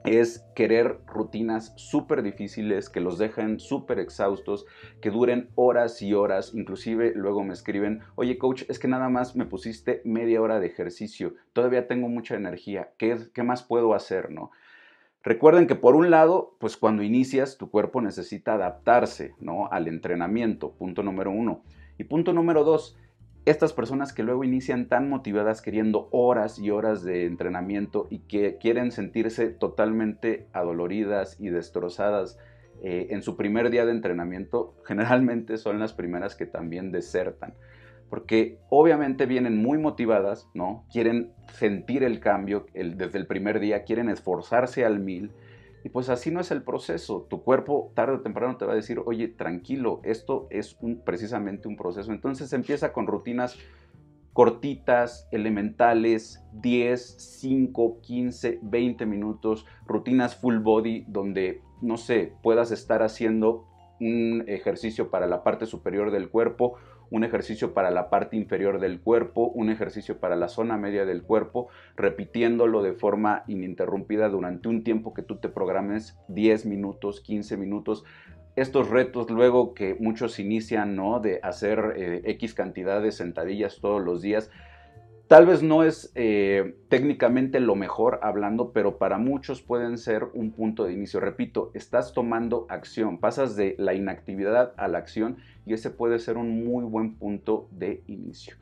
es 0.05 0.47
querer 0.55 1.01
rutinas 1.07 1.73
súper 1.77 2.23
difíciles 2.23 2.89
que 2.89 3.01
los 3.01 3.19
dejen 3.19 3.61
súper 3.61 3.99
exhaustos, 3.99 4.65
que 5.03 5.11
duren 5.11 5.51
horas 5.57 6.01
y 6.03 6.15
horas. 6.15 6.53
Inclusive 6.55 7.13
luego 7.15 7.45
me 7.45 7.53
escriben, 7.53 8.01
oye 8.15 8.39
coach, 8.39 8.63
es 8.69 8.79
que 8.79 8.89
nada 8.89 9.09
más 9.09 9.37
me 9.37 9.45
pusiste 9.45 10.01
media 10.05 10.41
hora 10.41 10.61
de 10.61 10.69
ejercicio, 10.69 11.35
todavía 11.53 11.87
tengo 11.87 12.09
mucha 12.09 12.37
energía, 12.37 12.93
¿qué, 12.97 13.19
qué 13.35 13.43
más 13.43 13.63
puedo 13.63 13.93
hacer? 13.93 14.31
¿no? 14.31 14.53
Recuerden 15.23 15.67
que 15.67 15.75
por 15.75 15.97
un 15.97 16.11
lado, 16.11 16.57
pues 16.59 16.79
cuando 16.79 17.03
inicias, 17.03 17.59
tu 17.59 17.71
cuerpo 17.71 18.01
necesita 18.01 18.55
adaptarse 18.55 19.35
¿no? 19.39 19.69
al 19.71 19.87
entrenamiento, 19.87 20.73
punto 20.73 21.03
número 21.03 21.31
uno. 21.31 21.63
Y 21.99 22.05
punto 22.05 22.33
número 22.33 22.65
dos, 22.65 22.97
estas 23.45 23.75
personas 23.75 24.15
que 24.15 24.23
luego 24.23 24.45
inician 24.45 24.89
tan 24.89 25.11
motivadas 25.11 25.61
queriendo 25.61 26.09
horas 26.11 26.59
y 26.59 26.71
horas 26.71 27.03
de 27.03 27.27
entrenamiento 27.27 28.07
y 28.09 28.21
que 28.21 28.57
quieren 28.57 28.93
sentirse 28.93 29.49
totalmente 29.49 30.47
adoloridas 30.55 31.39
y 31.39 31.51
destrozadas 31.51 32.39
eh, 32.83 33.09
en 33.11 33.23
su 33.23 33.37
primer 33.37 33.69
día 33.69 33.85
de 33.85 33.93
entrenamiento, 33.93 34.75
generalmente 34.85 35.59
son 35.59 35.79
las 35.79 35.93
primeras 35.93 36.35
que 36.35 36.47
también 36.47 36.93
desertan 36.93 37.53
porque 38.11 38.59
obviamente 38.69 39.25
vienen 39.25 39.63
muy 39.63 39.79
motivadas, 39.79 40.49
¿no? 40.53 40.85
Quieren 40.93 41.33
sentir 41.55 42.03
el 42.03 42.21
cambio 42.21 42.67
desde 42.75 43.19
el 43.19 43.27
primer 43.27 43.61
día, 43.61 43.85
quieren 43.85 44.09
esforzarse 44.09 44.85
al 44.85 44.99
mil, 44.99 45.33
y 45.85 45.89
pues 45.89 46.11
así 46.11 46.31
no 46.31 46.41
es 46.41 46.51
el 46.51 46.63
proceso. 46.63 47.27
Tu 47.31 47.43
cuerpo 47.43 47.93
tarde 47.95 48.17
o 48.17 48.21
temprano 48.21 48.57
te 48.57 48.67
va 48.67 48.73
a 48.73 48.77
decir, 48.77 49.01
oye, 49.07 49.29
tranquilo, 49.29 50.01
esto 50.03 50.47
es 50.51 50.77
precisamente 51.05 51.69
un 51.69 51.77
proceso. 51.77 52.13
Entonces 52.13 52.53
empieza 52.53 52.93
con 52.93 53.07
rutinas 53.07 53.57
cortitas, 54.33 55.27
elementales, 55.33 56.45
10, 56.53 57.17
5, 57.41 58.01
15, 58.01 58.59
20 58.63 59.07
minutos, 59.07 59.67
rutinas 59.87 60.37
full 60.37 60.59
body 60.59 61.05
donde, 61.09 61.63
no 61.81 61.97
sé, 61.97 62.35
puedas 62.43 62.71
estar 62.71 63.03
haciendo 63.03 63.67
un 64.01 64.45
ejercicio 64.47 65.11
para 65.11 65.27
la 65.27 65.43
parte 65.43 65.67
superior 65.67 66.11
del 66.11 66.31
cuerpo, 66.31 66.77
un 67.11 67.25
ejercicio 67.25 67.75
para 67.75 67.91
la 67.91 68.09
parte 68.09 68.37
inferior 68.37 68.81
del 68.81 69.01
cuerpo, 69.01 69.49
un 69.49 69.71
ejercicio 69.71 70.19
para 70.19 70.37
la 70.37 70.49
zona 70.49 70.77
media 70.77 71.05
del 71.05 71.23
cuerpo, 71.23 71.69
repitiéndolo 71.97 72.83
de 72.83 72.93
forma 72.93 73.45
ininterrumpida 73.47 74.29
durante 74.29 74.69
un 74.69 74.85
tiempo 74.85 75.13
que 75.13 75.23
tú 75.23 75.37
te 75.37 75.49
programes 75.49 76.19
10 76.29 76.67
minutos, 76.67 77.21
15 77.21 77.57
minutos. 77.57 78.05
Estos 78.57 78.91
retos 78.91 79.31
luego 79.31 79.75
que 79.75 79.97
muchos 79.99 80.39
inician, 80.39 80.97
¿no? 80.97 81.21
De 81.21 81.41
hacer 81.43 81.95
eh, 81.97 82.23
X 82.25 82.55
cantidad 82.55 83.01
de 83.01 83.13
sentadillas 83.13 83.79
todos 83.81 84.03
los 84.03 84.23
días, 84.23 84.51
Tal 85.31 85.47
vez 85.47 85.63
no 85.63 85.85
es 85.85 86.11
eh, 86.17 86.75
técnicamente 86.89 87.61
lo 87.61 87.77
mejor 87.77 88.19
hablando, 88.21 88.73
pero 88.73 88.99
para 88.99 89.17
muchos 89.17 89.63
pueden 89.63 89.97
ser 89.97 90.25
un 90.35 90.51
punto 90.51 90.83
de 90.83 90.93
inicio. 90.93 91.21
Repito, 91.21 91.71
estás 91.73 92.13
tomando 92.13 92.67
acción, 92.69 93.19
pasas 93.21 93.55
de 93.55 93.77
la 93.79 93.95
inactividad 93.95 94.75
a 94.77 94.89
la 94.89 94.99
acción 94.99 95.37
y 95.65 95.75
ese 95.75 95.91
puede 95.91 96.19
ser 96.19 96.37
un 96.37 96.65
muy 96.65 96.83
buen 96.83 97.15
punto 97.15 97.69
de 97.71 98.03
inicio. 98.09 98.57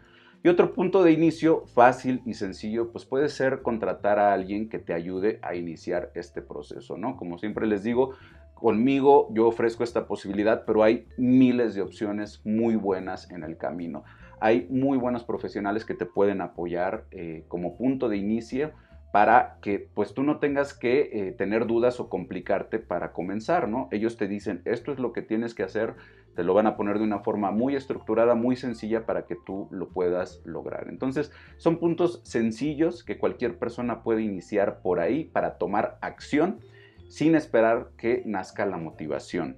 Y 0.45 0.49
otro 0.49 0.75
punto 0.75 1.03
de 1.03 1.13
inicio 1.13 1.65
fácil 1.69 2.21
y 2.27 2.35
sencillo, 2.35 2.93
pues 2.93 3.07
puede 3.07 3.31
ser 3.31 3.63
contratar 3.63 4.19
a 4.19 4.35
alguien 4.35 4.69
que 4.69 4.79
te 4.79 4.93
ayude 4.93 5.39
a 5.41 5.55
iniciar 5.55 6.13
este 6.15 6.43
proceso, 6.43 6.99
¿no? 6.99 7.17
Como 7.17 7.39
siempre 7.39 7.67
les 7.67 7.83
digo, 7.83 8.11
conmigo 8.53 9.31
yo 9.33 9.47
ofrezco 9.47 9.85
esta 9.85 10.07
posibilidad, 10.07 10.67
pero 10.67 10.83
hay 10.83 11.07
miles 11.17 11.75
de 11.75 11.81
opciones 11.81 12.43
muy 12.45 12.77
buenas 12.77 13.31
en 13.31 13.43
el 13.43 13.57
camino 13.57 14.05
hay 14.41 14.67
muy 14.71 14.99
buenos 14.99 15.25
profesionales 15.25 15.85
que 15.85 15.95
te 15.95 16.07
pueden 16.07 16.41
apoyar 16.41 17.05
eh, 17.11 17.45
como 17.49 17.77
punto 17.77 18.09
de 18.09 18.17
inicio 18.17 18.73
para 19.13 19.59
que 19.63 19.89
pues 19.95 20.13
tú 20.13 20.23
no 20.23 20.39
tengas 20.39 20.75
que 20.75 21.11
eh, 21.13 21.33
tener 21.33 21.67
dudas 21.67 21.99
o 21.99 22.09
complicarte 22.09 22.79
para 22.79 23.13
comenzar, 23.13 23.69
¿no? 23.69 23.89
Ellos 23.91 24.17
te 24.17 24.29
dicen, 24.29 24.61
esto 24.65 24.93
es 24.93 24.99
lo 24.99 25.13
que 25.13 25.23
tienes 25.23 25.55
que 25.55 25.63
hacer, 25.63 25.95
te 26.37 26.45
lo 26.45 26.53
van 26.53 26.67
a 26.67 26.77
poner 26.77 26.99
de 26.99 27.05
una 27.05 27.21
forma 27.21 27.51
muy 27.51 27.75
estructurada, 27.75 28.35
muy 28.35 28.55
sencilla 28.55 29.07
para 29.07 29.27
que 29.27 29.37
tú 29.47 29.67
lo 29.71 29.89
puedas 29.89 30.43
lograr. 30.45 30.89
Entonces, 30.89 31.33
son 31.57 31.79
puntos 31.79 32.21
sencillos 32.25 33.03
que 33.03 33.19
cualquier 33.19 33.59
persona 33.59 34.03
puede 34.03 34.23
iniciar 34.23 34.83
por 34.83 35.01
ahí 35.01 35.25
para 35.25 35.57
tomar 35.57 35.99
acción 36.03 36.61
sin 37.09 37.35
esperar 37.35 37.89
que 37.97 38.23
nazca 38.27 38.67
la 38.67 38.77
motivación. 38.77 39.57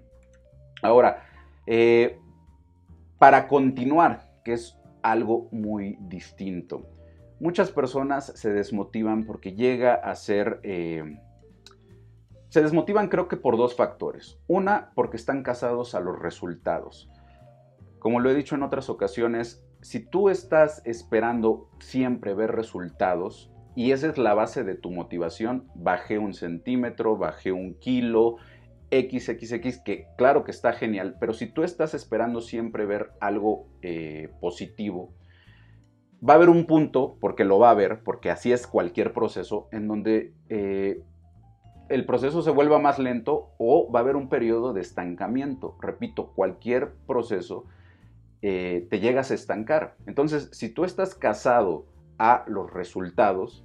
Ahora, 0.80 1.24
eh, 1.66 2.18
para 3.18 3.48
continuar, 3.48 4.29
es 4.52 4.78
algo 5.02 5.48
muy 5.52 5.96
distinto. 6.00 6.86
Muchas 7.40 7.70
personas 7.70 8.26
se 8.26 8.52
desmotivan 8.52 9.24
porque 9.24 9.54
llega 9.54 9.94
a 9.94 10.14
ser... 10.14 10.60
Eh, 10.62 11.18
se 12.48 12.62
desmotivan 12.62 13.08
creo 13.08 13.28
que 13.28 13.36
por 13.36 13.56
dos 13.56 13.76
factores. 13.76 14.38
Una, 14.46 14.90
porque 14.94 15.16
están 15.16 15.42
casados 15.42 15.94
a 15.94 16.00
los 16.00 16.18
resultados. 16.18 17.08
Como 18.00 18.20
lo 18.20 18.30
he 18.30 18.34
dicho 18.34 18.56
en 18.56 18.62
otras 18.62 18.90
ocasiones, 18.90 19.64
si 19.82 20.00
tú 20.00 20.28
estás 20.28 20.82
esperando 20.84 21.70
siempre 21.78 22.34
ver 22.34 22.52
resultados, 22.52 23.50
y 23.74 23.92
esa 23.92 24.08
es 24.08 24.18
la 24.18 24.34
base 24.34 24.64
de 24.64 24.74
tu 24.74 24.90
motivación, 24.90 25.68
bajé 25.74 26.18
un 26.18 26.34
centímetro, 26.34 27.16
bajé 27.16 27.52
un 27.52 27.74
kilo, 27.74 28.36
XXX, 28.90 29.78
que 29.82 30.06
claro 30.16 30.44
que 30.44 30.50
está 30.50 30.72
genial, 30.72 31.16
pero 31.20 31.32
si 31.32 31.46
tú 31.46 31.62
estás 31.62 31.94
esperando 31.94 32.40
siempre 32.40 32.86
ver 32.86 33.12
algo 33.20 33.68
eh, 33.82 34.30
positivo, 34.40 35.14
va 36.26 36.34
a 36.34 36.36
haber 36.36 36.50
un 36.50 36.66
punto, 36.66 37.16
porque 37.20 37.44
lo 37.44 37.58
va 37.58 37.68
a 37.68 37.72
haber, 37.72 38.02
porque 38.02 38.30
así 38.30 38.52
es 38.52 38.66
cualquier 38.66 39.12
proceso, 39.12 39.68
en 39.72 39.88
donde 39.88 40.34
eh, 40.48 41.02
el 41.88 42.06
proceso 42.06 42.42
se 42.42 42.50
vuelva 42.50 42.78
más 42.78 42.98
lento 42.98 43.50
o 43.58 43.90
va 43.90 44.00
a 44.00 44.02
haber 44.02 44.16
un 44.16 44.28
periodo 44.28 44.72
de 44.72 44.80
estancamiento. 44.80 45.76
Repito, 45.80 46.32
cualquier 46.34 46.92
proceso 47.06 47.64
eh, 48.42 48.86
te 48.90 49.00
llegas 49.00 49.30
a 49.30 49.34
estancar. 49.34 49.96
Entonces, 50.06 50.48
si 50.52 50.68
tú 50.68 50.84
estás 50.84 51.14
casado 51.14 51.86
a 52.18 52.44
los 52.46 52.72
resultados, 52.72 53.64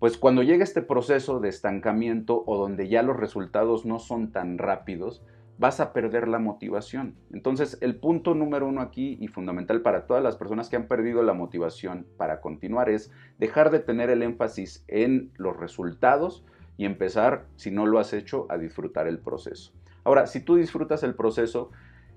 pues 0.00 0.16
cuando 0.16 0.42
llega 0.42 0.64
este 0.64 0.80
proceso 0.80 1.40
de 1.40 1.50
estancamiento 1.50 2.42
o 2.46 2.56
donde 2.56 2.88
ya 2.88 3.02
los 3.02 3.18
resultados 3.18 3.84
no 3.84 3.98
son 3.98 4.32
tan 4.32 4.56
rápidos, 4.56 5.22
vas 5.58 5.78
a 5.78 5.92
perder 5.92 6.26
la 6.26 6.38
motivación. 6.38 7.16
Entonces, 7.34 7.76
el 7.82 7.96
punto 7.96 8.34
número 8.34 8.66
uno 8.66 8.80
aquí 8.80 9.18
y 9.20 9.28
fundamental 9.28 9.82
para 9.82 10.06
todas 10.06 10.22
las 10.22 10.36
personas 10.36 10.70
que 10.70 10.76
han 10.76 10.88
perdido 10.88 11.22
la 11.22 11.34
motivación 11.34 12.06
para 12.16 12.40
continuar 12.40 12.88
es 12.88 13.12
dejar 13.38 13.70
de 13.70 13.80
tener 13.80 14.08
el 14.08 14.22
énfasis 14.22 14.86
en 14.88 15.32
los 15.36 15.54
resultados 15.58 16.46
y 16.78 16.86
empezar, 16.86 17.44
si 17.56 17.70
no 17.70 17.84
lo 17.84 17.98
has 17.98 18.14
hecho, 18.14 18.46
a 18.48 18.56
disfrutar 18.56 19.06
el 19.06 19.18
proceso. 19.18 19.74
Ahora, 20.02 20.26
si 20.26 20.40
tú 20.40 20.56
disfrutas 20.56 21.02
el 21.02 21.14
proceso, 21.14 21.72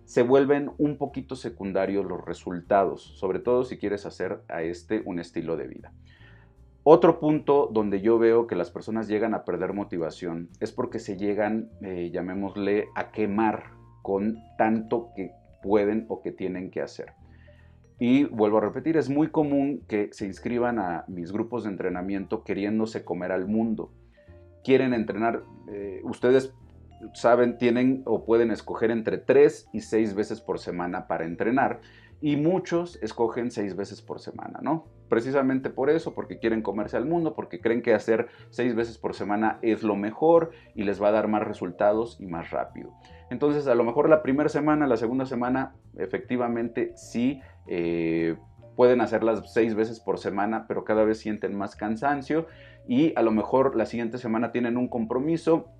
se 0.06 0.24
vuelven 0.24 0.72
un 0.78 0.98
poquito 0.98 1.36
secundarios 1.36 2.06
los 2.06 2.24
resultados, 2.24 3.02
sobre 3.02 3.40
todo 3.40 3.66
si 3.66 3.78
quieres 3.78 4.06
hacer 4.06 4.42
a 4.48 4.64
este 4.64 5.02
un 5.04 5.20
estilo 5.20 5.58
de 5.58 5.68
vida. 5.68 5.92
Otro 6.86 7.22
punto 7.22 7.70
donde 7.72 8.02
yo 8.02 8.20
veo 8.20 8.46
que 8.46 8.56
las 8.56 8.70
personas 8.70 9.08
llegan 9.08 9.34
a 9.34 9.46
perder 9.46 9.72
motivación 9.74 10.50
es 10.60 10.74
porque 10.74 11.00
se 11.00 11.16
llegan, 11.16 11.70
eh, 11.82 12.12
llamémosle, 12.12 12.90
a 12.94 13.12
quemar 13.12 13.72
con 14.02 14.38
tanto 14.58 15.12
que 15.16 15.32
pueden 15.62 16.06
o 16.10 16.22
que 16.22 16.34
tienen 16.34 16.72
que 16.72 16.82
hacer. 16.82 17.14
Y 18.00 18.26
vuelvo 18.26 18.58
a 18.58 18.62
repetir, 18.62 18.98
es 18.98 19.10
muy 19.10 19.30
común 19.30 19.86
que 19.88 20.10
se 20.12 20.26
inscriban 20.26 20.78
a 20.78 21.06
mis 21.08 21.32
grupos 21.32 21.64
de 21.64 21.70
entrenamiento 21.70 22.44
queriéndose 22.44 23.06
comer 23.06 23.32
al 23.32 23.48
mundo. 23.48 23.94
Quieren 24.62 24.94
entrenar, 24.94 25.44
eh, 25.72 26.02
ustedes 26.04 26.54
saben, 27.14 27.58
tienen 27.58 28.02
o 28.06 28.26
pueden 28.26 28.52
escoger 28.52 28.92
entre 28.92 29.18
3 29.18 29.70
y 29.72 29.80
6 29.80 30.16
veces 30.16 30.42
por 30.42 30.60
semana 30.60 31.08
para 31.08 31.24
entrenar 31.24 31.80
y 32.24 32.38
muchos 32.38 32.98
escogen 33.04 33.52
6 33.52 33.76
veces 33.76 34.02
por 34.02 34.22
semana, 34.22 34.60
¿no? 34.62 34.86
Precisamente 35.10 35.70
por 35.70 35.90
eso, 35.90 36.16
porque 36.16 36.40
quieren 36.40 36.62
comerse 36.62 36.96
al 36.96 37.06
mundo, 37.06 37.36
porque 37.36 37.60
creen 37.60 37.82
que 37.82 37.94
hacer 37.94 38.28
6 38.52 38.76
veces 38.76 38.98
por 38.98 39.14
semana 39.14 39.60
es 39.62 39.84
lo 39.84 39.98
mejor 39.98 40.52
y 40.74 40.84
les 40.84 41.04
va 41.04 41.10
a 41.10 41.12
dar 41.12 41.28
más 41.28 41.44
resultados 41.44 42.16
y 42.22 42.28
más 42.28 42.50
rápido. 42.50 42.94
Entonces, 43.30 43.68
a 43.68 43.76
lo 43.76 43.84
mejor 43.84 44.08
la 44.08 44.24
primera 44.24 44.48
semana, 44.48 44.88
la 44.88 44.96
segunda 44.96 45.26
semana, 45.26 45.76
efectivamente 45.98 46.94
sí 46.96 47.42
eh, 47.68 48.38
pueden 48.78 49.02
hacerlas 49.02 49.52
6 49.54 49.76
veces 49.76 50.00
por 50.00 50.18
semana, 50.18 50.64
pero 50.66 50.86
cada 50.86 51.04
vez 51.04 51.20
sienten 51.20 51.54
más 51.54 51.76
cansancio 51.76 52.48
y 52.88 53.12
a 53.18 53.22
lo 53.22 53.32
mejor 53.32 53.76
la 53.76 53.86
siguiente 53.86 54.18
semana 54.18 54.54
tienen 54.54 54.78
un 54.78 54.88
compromiso 54.88 55.74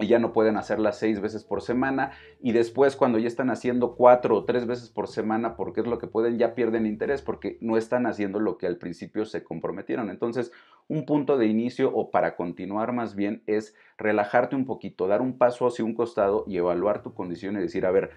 y 0.00 0.06
ya 0.06 0.18
no 0.18 0.32
pueden 0.32 0.56
hacerlas 0.56 0.98
seis 0.98 1.20
veces 1.20 1.44
por 1.44 1.62
semana 1.62 2.12
y 2.40 2.52
después 2.52 2.96
cuando 2.96 3.18
ya 3.18 3.28
están 3.28 3.50
haciendo 3.50 3.94
cuatro 3.94 4.36
o 4.36 4.44
tres 4.44 4.66
veces 4.66 4.88
por 4.88 5.08
semana 5.08 5.56
porque 5.56 5.80
es 5.80 5.86
lo 5.86 5.98
que 5.98 6.06
pueden 6.06 6.38
ya 6.38 6.54
pierden 6.54 6.86
interés 6.86 7.22
porque 7.22 7.58
no 7.60 7.76
están 7.76 8.06
haciendo 8.06 8.40
lo 8.40 8.56
que 8.56 8.66
al 8.66 8.76
principio 8.76 9.24
se 9.26 9.44
comprometieron. 9.44 10.10
Entonces 10.10 10.52
un 10.88 11.04
punto 11.04 11.36
de 11.36 11.46
inicio 11.46 11.94
o 11.94 12.10
para 12.10 12.34
continuar 12.34 12.92
más 12.92 13.14
bien 13.14 13.42
es 13.46 13.74
relajarte 13.98 14.56
un 14.56 14.64
poquito 14.64 15.06
dar 15.06 15.20
un 15.20 15.36
paso 15.36 15.66
hacia 15.66 15.84
un 15.84 15.94
costado 15.94 16.44
y 16.46 16.56
evaluar 16.56 17.02
tu 17.02 17.14
condición 17.14 17.56
y 17.56 17.60
decir 17.60 17.84
a 17.84 17.90
ver 17.90 18.10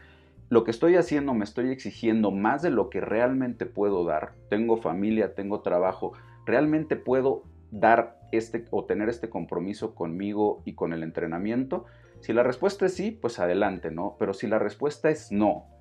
lo 0.50 0.64
que 0.64 0.72
estoy 0.72 0.96
haciendo 0.96 1.34
me 1.34 1.44
estoy 1.44 1.72
exigiendo 1.72 2.32
más 2.32 2.62
de 2.62 2.70
lo 2.70 2.90
que 2.90 3.02
realmente 3.02 3.66
puedo 3.66 4.06
dar. 4.06 4.34
Tengo 4.50 4.78
familia 4.78 5.36
tengo 5.36 5.62
trabajo 5.62 6.14
realmente 6.46 6.96
puedo 6.96 7.44
dar 7.74 8.20
este 8.32 8.66
o 8.72 8.86
tener 8.86 9.10
este 9.10 9.30
compromiso 9.30 9.96
conmigo 9.96 10.62
y 10.66 10.76
con 10.76 10.94
el 10.94 11.04
entrenamiento? 11.04 11.86
Si 12.22 12.32
la 12.32 12.44
respuesta 12.44 12.86
es 12.86 12.94
sí, 12.94 13.12
pues 13.12 13.40
adelante, 13.40 13.92
¿no? 13.92 14.16
Pero 14.18 14.34
si 14.34 14.48
la 14.48 14.60
respuesta 14.60 15.10
es 15.10 15.32
no, 15.32 15.73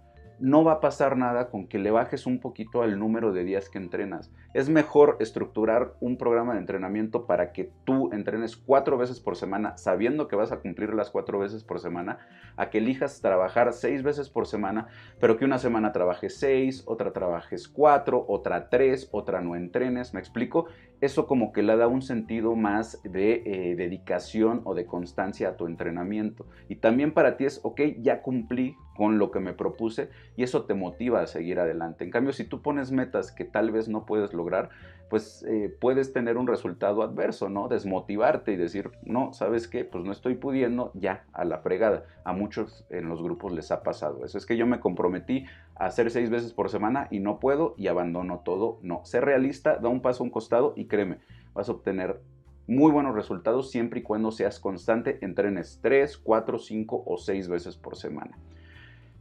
no 0.42 0.64
va 0.64 0.72
a 0.72 0.80
pasar 0.80 1.16
nada 1.16 1.50
con 1.50 1.68
que 1.68 1.78
le 1.78 1.92
bajes 1.92 2.26
un 2.26 2.40
poquito 2.40 2.82
al 2.82 2.98
número 2.98 3.32
de 3.32 3.44
días 3.44 3.70
que 3.70 3.78
entrenas. 3.78 4.32
Es 4.54 4.68
mejor 4.68 5.16
estructurar 5.20 5.94
un 6.00 6.18
programa 6.18 6.54
de 6.54 6.58
entrenamiento 6.58 7.26
para 7.26 7.52
que 7.52 7.70
tú 7.84 8.12
entrenes 8.12 8.56
cuatro 8.56 8.98
veces 8.98 9.20
por 9.20 9.36
semana 9.36 9.76
sabiendo 9.76 10.26
que 10.26 10.34
vas 10.34 10.50
a 10.50 10.58
cumplir 10.58 10.94
las 10.94 11.10
cuatro 11.10 11.38
veces 11.38 11.62
por 11.62 11.78
semana, 11.78 12.18
a 12.56 12.70
que 12.70 12.78
elijas 12.78 13.20
trabajar 13.20 13.72
seis 13.72 14.02
veces 14.02 14.30
por 14.30 14.48
semana, 14.48 14.88
pero 15.20 15.36
que 15.36 15.44
una 15.44 15.58
semana 15.58 15.92
trabajes 15.92 16.36
seis, 16.36 16.82
otra 16.86 17.12
trabajes 17.12 17.68
cuatro, 17.68 18.24
otra 18.26 18.68
tres, 18.68 19.08
otra 19.12 19.40
no 19.42 19.54
entrenes, 19.54 20.12
¿me 20.12 20.18
explico? 20.18 20.66
Eso 21.00 21.28
como 21.28 21.52
que 21.52 21.62
le 21.62 21.76
da 21.76 21.86
un 21.86 22.02
sentido 22.02 22.56
más 22.56 23.00
de 23.04 23.42
eh, 23.44 23.76
dedicación 23.76 24.60
o 24.64 24.74
de 24.74 24.86
constancia 24.86 25.50
a 25.50 25.56
tu 25.56 25.66
entrenamiento. 25.66 26.46
Y 26.68 26.76
también 26.76 27.12
para 27.12 27.36
ti 27.36 27.44
es, 27.44 27.60
ok, 27.62 27.80
ya 28.00 28.22
cumplí 28.22 28.76
con 28.96 29.18
lo 29.18 29.30
que 29.30 29.40
me 29.40 29.52
propuse 29.52 30.10
y 30.36 30.42
eso 30.42 30.64
te 30.64 30.74
motiva 30.74 31.20
a 31.20 31.26
seguir 31.26 31.58
adelante. 31.58 32.04
En 32.04 32.10
cambio, 32.10 32.32
si 32.32 32.44
tú 32.44 32.62
pones 32.62 32.92
metas 32.92 33.32
que 33.32 33.44
tal 33.44 33.70
vez 33.70 33.88
no 33.88 34.04
puedes 34.04 34.32
lograr, 34.32 34.70
pues 35.12 35.44
eh, 35.46 35.74
puedes 35.78 36.14
tener 36.14 36.38
un 36.38 36.46
resultado 36.46 37.02
adverso, 37.02 37.50
¿no? 37.50 37.68
Desmotivarte 37.68 38.52
y 38.52 38.56
decir, 38.56 38.92
no, 39.04 39.34
¿sabes 39.34 39.68
qué? 39.68 39.84
Pues 39.84 40.04
no 40.04 40.12
estoy 40.12 40.36
pudiendo, 40.36 40.90
ya, 40.94 41.26
a 41.34 41.44
la 41.44 41.58
fregada. 41.58 42.04
A 42.24 42.32
muchos 42.32 42.86
en 42.88 43.10
los 43.10 43.22
grupos 43.22 43.52
les 43.52 43.70
ha 43.70 43.82
pasado 43.82 44.24
eso. 44.24 44.38
Es 44.38 44.46
que 44.46 44.56
yo 44.56 44.66
me 44.66 44.80
comprometí 44.80 45.44
a 45.74 45.84
hacer 45.84 46.10
seis 46.10 46.30
veces 46.30 46.54
por 46.54 46.70
semana 46.70 47.08
y 47.10 47.20
no 47.20 47.40
puedo 47.40 47.74
y 47.76 47.88
abandono 47.88 48.40
todo. 48.42 48.78
No, 48.80 49.04
sé 49.04 49.20
realista, 49.20 49.76
da 49.76 49.90
un 49.90 50.00
paso 50.00 50.22
a 50.22 50.24
un 50.24 50.30
costado 50.30 50.72
y 50.76 50.86
créeme, 50.86 51.18
vas 51.52 51.68
a 51.68 51.72
obtener 51.72 52.20
muy 52.66 52.90
buenos 52.90 53.14
resultados 53.14 53.70
siempre 53.70 54.00
y 54.00 54.02
cuando 54.02 54.30
seas 54.30 54.60
constante, 54.60 55.18
entrenes 55.20 55.80
3, 55.82 56.16
4, 56.16 56.58
5 56.58 57.02
o 57.06 57.18
6 57.18 57.48
veces 57.48 57.76
por 57.76 57.96
semana. 57.96 58.38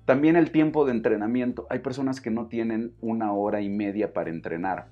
También 0.05 0.35
el 0.35 0.51
tiempo 0.51 0.85
de 0.85 0.91
entrenamiento. 0.91 1.67
Hay 1.69 1.79
personas 1.79 2.21
que 2.21 2.31
no 2.31 2.47
tienen 2.47 2.95
una 3.01 3.33
hora 3.33 3.61
y 3.61 3.69
media 3.69 4.13
para 4.13 4.29
entrenar. 4.29 4.87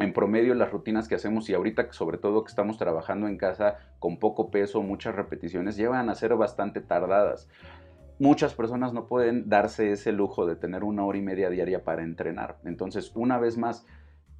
En 0.00 0.12
promedio 0.12 0.54
las 0.54 0.72
rutinas 0.72 1.06
que 1.06 1.14
hacemos 1.14 1.48
y 1.48 1.54
ahorita 1.54 1.92
sobre 1.92 2.18
todo 2.18 2.42
que 2.42 2.50
estamos 2.50 2.78
trabajando 2.78 3.28
en 3.28 3.38
casa 3.38 3.78
con 4.00 4.18
poco 4.18 4.50
peso, 4.50 4.82
muchas 4.82 5.14
repeticiones, 5.14 5.76
llevan 5.76 6.10
a 6.10 6.16
ser 6.16 6.34
bastante 6.34 6.80
tardadas. 6.80 7.48
Muchas 8.18 8.54
personas 8.54 8.92
no 8.92 9.06
pueden 9.06 9.48
darse 9.48 9.92
ese 9.92 10.10
lujo 10.10 10.46
de 10.46 10.56
tener 10.56 10.82
una 10.82 11.04
hora 11.04 11.18
y 11.18 11.22
media 11.22 11.48
diaria 11.48 11.84
para 11.84 12.02
entrenar. 12.02 12.58
Entonces, 12.64 13.12
una 13.14 13.38
vez 13.38 13.56
más, 13.56 13.86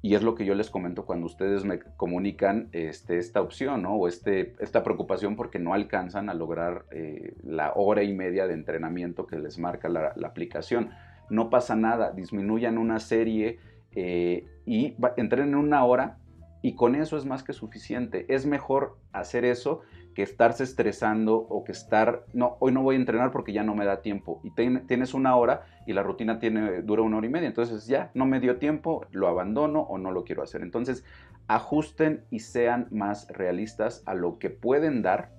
y 0.05 0.13
es 0.13 0.21
lo 0.21 0.35
que 0.35 0.45
yo 0.45 0.53
les 0.53 0.69
comento 0.69 1.03
cuando 1.03 1.25
ustedes 1.25 1.65
me 1.65 1.79
comunican 1.79 2.69
este, 2.73 3.17
esta 3.17 3.41
opción 3.41 3.87
o 3.87 4.07
este, 4.07 4.53
esta 4.59 4.83
preocupación 4.83 5.35
porque 5.35 5.57
no 5.57 5.73
alcanzan 5.73 6.29
a 6.29 6.35
lograr 6.35 6.85
eh, 6.91 7.33
la 7.43 7.73
hora 7.73 8.03
y 8.03 8.13
media 8.13 8.45
de 8.45 8.53
entrenamiento 8.53 9.25
que 9.25 9.39
les 9.39 9.57
marca 9.57 9.89
la, 9.89 10.13
aplicación. 10.23 10.91
No 11.31 11.49
pasa 11.49 11.75
nada, 11.75 12.11
disminuyan 12.11 12.77
una 12.77 12.99
serie 12.99 13.57
eh, 13.93 14.45
y 14.67 14.95
entrenen 15.17 15.55
una 15.55 15.83
hora 15.85 16.19
y 16.65 16.73
con 16.73 16.95
eso 16.95 17.15
es 17.15 17.27
más 17.27 17.43
que 17.43 17.53
suficiente. 17.53 18.25
Es 18.27 18.47
mejor 18.47 18.97
hacer 19.11 19.45
eso 19.45 19.81
que 20.15 20.23
estarse 20.23 20.63
estresando 20.63 21.35
o 21.35 21.63
que 21.63 21.73
estar, 21.73 22.25
no, 22.33 22.57
hoy 22.59 22.71
no 22.71 22.81
voy 22.81 22.95
a 22.95 22.97
entrenar 22.97 23.29
porque 23.29 23.53
ya 23.53 23.61
no 23.61 23.75
me 23.75 23.85
da 23.85 24.01
tiempo. 24.01 24.41
Y 24.43 24.49
tienes 24.87 25.13
una 25.13 25.35
hora 25.35 25.67
y 25.85 25.93
la 25.93 26.01
rutina 26.01 26.39
tiene, 26.39 26.81
dura 26.81 27.03
una 27.03 27.17
hora 27.17 27.27
y 27.27 27.29
media. 27.29 27.47
Entonces 27.47 27.85
ya 27.85 28.09
no 28.15 28.25
me 28.25 28.39
dio 28.39 28.57
tiempo, 28.57 29.05
lo 29.11 29.27
abandono 29.27 29.81
o 29.81 29.99
no 29.99 30.09
lo 30.11 30.23
quiero 30.23 30.41
hacer. 30.41 30.63
Entonces 30.63 31.05
ajusten 31.45 32.25
y 32.31 32.39
sean 32.39 32.87
más 32.89 33.27
realistas 33.27 34.01
a 34.07 34.15
lo 34.15 34.39
que 34.39 34.49
pueden 34.49 35.03
dar. 35.03 35.33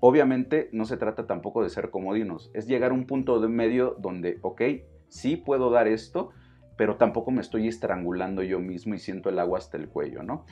Obviamente 0.00 0.68
no 0.72 0.84
se 0.84 0.98
trata 0.98 1.26
tampoco 1.26 1.62
de 1.62 1.70
ser 1.70 1.88
comodinos, 1.88 2.50
es 2.52 2.66
llegar 2.66 2.90
a 2.90 2.94
un 2.94 3.06
punto 3.06 3.40
de 3.40 3.48
medio 3.48 3.96
donde, 3.98 4.38
ok, 4.42 4.60
sí 5.08 5.36
puedo 5.36 5.70
dar 5.70 5.88
esto, 5.88 6.28
pero 6.78 6.96
tampoco 6.96 7.32
me 7.32 7.42
estoy 7.42 7.66
estrangulando 7.66 8.42
yo 8.42 8.60
mismo 8.60 8.94
y 8.94 8.98
siento 8.98 9.28
el 9.28 9.38
agua 9.40 9.58
hasta 9.58 9.76
el 9.76 9.88
cuello, 9.88 10.22
¿no? 10.22 10.46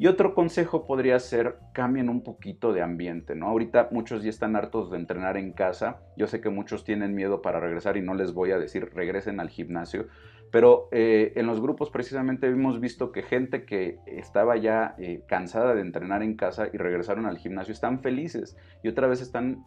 Y 0.00 0.08
otro 0.08 0.34
consejo 0.34 0.86
podría 0.86 1.18
ser 1.18 1.56
cambien 1.72 2.08
un 2.08 2.22
poquito 2.22 2.72
de 2.72 2.82
ambiente, 2.82 3.34
¿no? 3.34 3.46
Ahorita 3.46 3.88
muchos 3.92 4.22
ya 4.22 4.30
están 4.30 4.54
hartos 4.54 4.90
de 4.90 4.96
entrenar 4.96 5.36
en 5.36 5.52
casa. 5.52 6.00
Yo 6.16 6.26
sé 6.26 6.40
que 6.40 6.50
muchos 6.50 6.84
tienen 6.84 7.14
miedo 7.14 7.42
para 7.42 7.58
regresar 7.58 7.96
y 7.96 8.02
no 8.02 8.14
les 8.14 8.32
voy 8.32 8.50
a 8.50 8.58
decir 8.58 8.90
regresen 8.92 9.40
al 9.40 9.50
gimnasio, 9.50 10.06
pero 10.50 10.88
eh, 10.90 11.32
en 11.36 11.46
los 11.46 11.60
grupos 11.60 11.90
precisamente 11.90 12.48
hemos 12.48 12.80
visto 12.80 13.12
que 13.12 13.22
gente 13.22 13.64
que 13.64 13.98
estaba 14.06 14.56
ya 14.56 14.96
eh, 14.98 15.22
cansada 15.28 15.74
de 15.74 15.80
entrenar 15.80 16.22
en 16.22 16.34
casa 16.34 16.68
y 16.72 16.76
regresaron 16.76 17.26
al 17.26 17.38
gimnasio 17.38 17.72
están 17.72 18.00
felices 18.00 18.56
y 18.82 18.88
otra 18.88 19.06
vez 19.06 19.20
están 19.20 19.64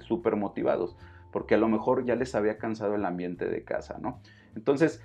súper 0.00 0.34
este, 0.34 0.36
motivados 0.36 0.96
porque 1.32 1.54
a 1.54 1.58
lo 1.58 1.68
mejor 1.68 2.06
ya 2.06 2.14
les 2.14 2.34
había 2.34 2.56
cansado 2.56 2.94
el 2.94 3.04
ambiente 3.04 3.46
de 3.46 3.62
casa, 3.62 3.98
¿no? 4.00 4.20
Entonces, 4.54 5.02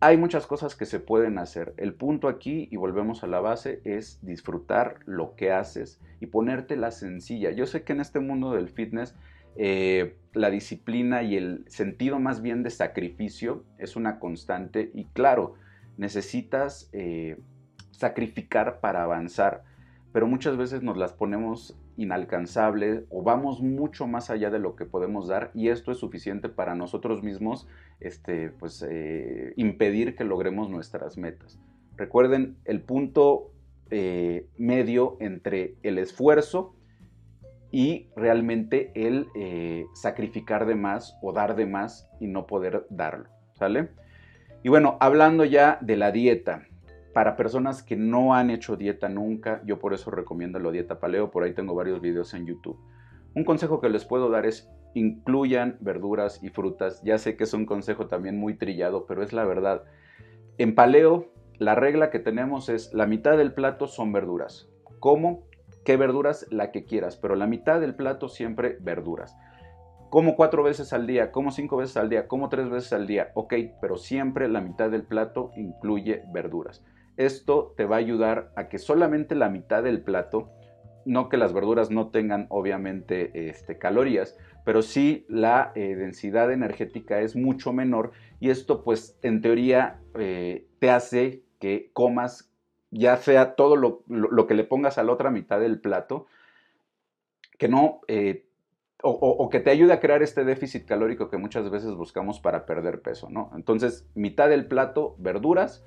hay 0.00 0.16
muchas 0.16 0.46
cosas 0.46 0.74
que 0.74 0.84
se 0.84 1.00
pueden 1.00 1.38
hacer. 1.38 1.74
El 1.76 1.94
punto 1.94 2.28
aquí, 2.28 2.68
y 2.70 2.76
volvemos 2.76 3.22
a 3.22 3.26
la 3.26 3.40
base, 3.40 3.80
es 3.84 4.24
disfrutar 4.24 5.00
lo 5.06 5.34
que 5.36 5.52
haces 5.52 6.00
y 6.20 6.26
ponerte 6.26 6.76
la 6.76 6.90
sencilla. 6.90 7.50
Yo 7.50 7.66
sé 7.66 7.82
que 7.82 7.92
en 7.92 8.00
este 8.00 8.20
mundo 8.20 8.52
del 8.52 8.68
fitness 8.68 9.14
eh, 9.56 10.16
la 10.34 10.50
disciplina 10.50 11.22
y 11.22 11.36
el 11.36 11.64
sentido 11.68 12.18
más 12.18 12.42
bien 12.42 12.62
de 12.62 12.70
sacrificio 12.70 13.64
es 13.78 13.96
una 13.96 14.18
constante 14.18 14.90
y 14.92 15.06
claro, 15.06 15.54
necesitas 15.96 16.90
eh, 16.92 17.38
sacrificar 17.90 18.80
para 18.80 19.02
avanzar, 19.02 19.64
pero 20.12 20.26
muchas 20.26 20.58
veces 20.58 20.82
nos 20.82 20.98
las 20.98 21.14
ponemos 21.14 21.74
inalcanzables 21.96 23.04
o 23.10 23.22
vamos 23.22 23.60
mucho 23.60 24.06
más 24.06 24.30
allá 24.30 24.50
de 24.50 24.58
lo 24.58 24.76
que 24.76 24.84
podemos 24.84 25.28
dar 25.28 25.50
y 25.54 25.68
esto 25.68 25.92
es 25.92 25.98
suficiente 25.98 26.48
para 26.48 26.74
nosotros 26.74 27.22
mismos 27.22 27.66
este, 28.00 28.50
pues, 28.50 28.84
eh, 28.88 29.52
impedir 29.56 30.14
que 30.16 30.24
logremos 30.24 30.68
nuestras 30.68 31.16
metas. 31.16 31.58
Recuerden 31.96 32.56
el 32.64 32.82
punto 32.82 33.52
eh, 33.90 34.48
medio 34.58 35.16
entre 35.20 35.76
el 35.82 35.98
esfuerzo 35.98 36.74
y 37.70 38.08
realmente 38.16 38.92
el 38.94 39.28
eh, 39.34 39.86
sacrificar 39.94 40.66
de 40.66 40.74
más 40.74 41.18
o 41.22 41.32
dar 41.32 41.56
de 41.56 41.66
más 41.66 42.08
y 42.20 42.26
no 42.26 42.46
poder 42.46 42.86
darlo, 42.90 43.28
¿sale? 43.54 43.90
Y 44.62 44.68
bueno, 44.68 44.96
hablando 45.00 45.44
ya 45.44 45.78
de 45.80 45.96
la 45.96 46.10
dieta, 46.10 46.66
para 47.16 47.34
personas 47.34 47.82
que 47.82 47.96
no 47.96 48.34
han 48.34 48.50
hecho 48.50 48.76
dieta 48.76 49.08
nunca, 49.08 49.62
yo 49.64 49.78
por 49.78 49.94
eso 49.94 50.10
recomiendo 50.10 50.58
la 50.58 50.70
dieta 50.70 51.00
paleo, 51.00 51.30
por 51.30 51.44
ahí 51.44 51.54
tengo 51.54 51.74
varios 51.74 52.02
videos 52.02 52.34
en 52.34 52.44
YouTube. 52.44 52.78
Un 53.34 53.42
consejo 53.42 53.80
que 53.80 53.88
les 53.88 54.04
puedo 54.04 54.28
dar 54.28 54.44
es 54.44 54.70
incluyan 54.92 55.78
verduras 55.80 56.42
y 56.42 56.50
frutas. 56.50 57.00
Ya 57.04 57.16
sé 57.16 57.38
que 57.38 57.44
es 57.44 57.54
un 57.54 57.64
consejo 57.64 58.06
también 58.06 58.36
muy 58.36 58.52
trillado, 58.52 59.06
pero 59.06 59.22
es 59.22 59.32
la 59.32 59.46
verdad. 59.46 59.84
En 60.58 60.74
paleo, 60.74 61.32
la 61.56 61.74
regla 61.74 62.10
que 62.10 62.18
tenemos 62.18 62.68
es 62.68 62.92
la 62.92 63.06
mitad 63.06 63.38
del 63.38 63.54
plato 63.54 63.86
son 63.86 64.12
verduras. 64.12 64.68
¿Cómo? 65.00 65.46
¿Qué 65.86 65.96
verduras? 65.96 66.46
La 66.50 66.70
que 66.70 66.84
quieras, 66.84 67.16
pero 67.16 67.34
la 67.34 67.46
mitad 67.46 67.80
del 67.80 67.94
plato 67.94 68.28
siempre 68.28 68.76
verduras. 68.78 69.34
Como 70.10 70.36
cuatro 70.36 70.62
veces 70.62 70.92
al 70.92 71.06
día, 71.06 71.32
como 71.32 71.50
cinco 71.50 71.78
veces 71.78 71.96
al 71.96 72.10
día, 72.10 72.28
como 72.28 72.50
tres 72.50 72.68
veces 72.68 72.92
al 72.92 73.06
día, 73.06 73.30
ok, 73.32 73.54
pero 73.80 73.96
siempre 73.96 74.50
la 74.50 74.60
mitad 74.60 74.90
del 74.90 75.04
plato 75.04 75.50
incluye 75.56 76.22
verduras. 76.30 76.84
Esto 77.16 77.74
te 77.76 77.84
va 77.84 77.96
a 77.96 78.00
ayudar 78.00 78.52
a 78.56 78.68
que 78.68 78.78
solamente 78.78 79.34
la 79.34 79.48
mitad 79.48 79.82
del 79.82 80.02
plato, 80.02 80.50
no 81.04 81.28
que 81.28 81.36
las 81.36 81.52
verduras 81.52 81.90
no 81.90 82.08
tengan 82.08 82.46
obviamente 82.50 83.48
este, 83.48 83.78
calorías, 83.78 84.36
pero 84.64 84.82
sí 84.82 85.24
la 85.28 85.72
eh, 85.76 85.94
densidad 85.94 86.52
energética 86.52 87.20
es 87.20 87.36
mucho 87.36 87.72
menor 87.72 88.12
y 88.40 88.50
esto 88.50 88.82
pues 88.82 89.16
en 89.22 89.40
teoría 89.40 90.00
eh, 90.18 90.66
te 90.80 90.90
hace 90.90 91.44
que 91.60 91.90
comas 91.92 92.52
ya 92.90 93.16
sea 93.16 93.54
todo 93.54 93.76
lo, 93.76 94.46
que 94.46 94.54
le 94.54 94.64
pongas 94.64 94.98
a 94.98 95.02
la 95.02 95.12
otra 95.12 95.30
mitad 95.30 95.60
del 95.60 95.80
plato, 95.80 96.26
que 97.58 97.68
no, 97.68 98.00
eh, 98.08 98.48
o, 99.02 99.48
que 99.50 99.60
te 99.60 99.70
ayude 99.70 99.92
a 99.92 100.00
crear 100.00 100.22
este 100.22 100.44
déficit 100.44 100.86
calórico 100.86 101.28
que 101.28 101.36
muchas 101.36 101.70
veces 101.70 101.94
buscamos 101.94 102.40
para 102.40 102.66
perder 102.66 103.02
peso, 103.02 103.28
¿no? 103.30 103.52
Entonces, 103.54 104.08
mitad 104.14 104.48
del 104.48 104.66
plato, 104.66 105.14
verduras, 105.18 105.84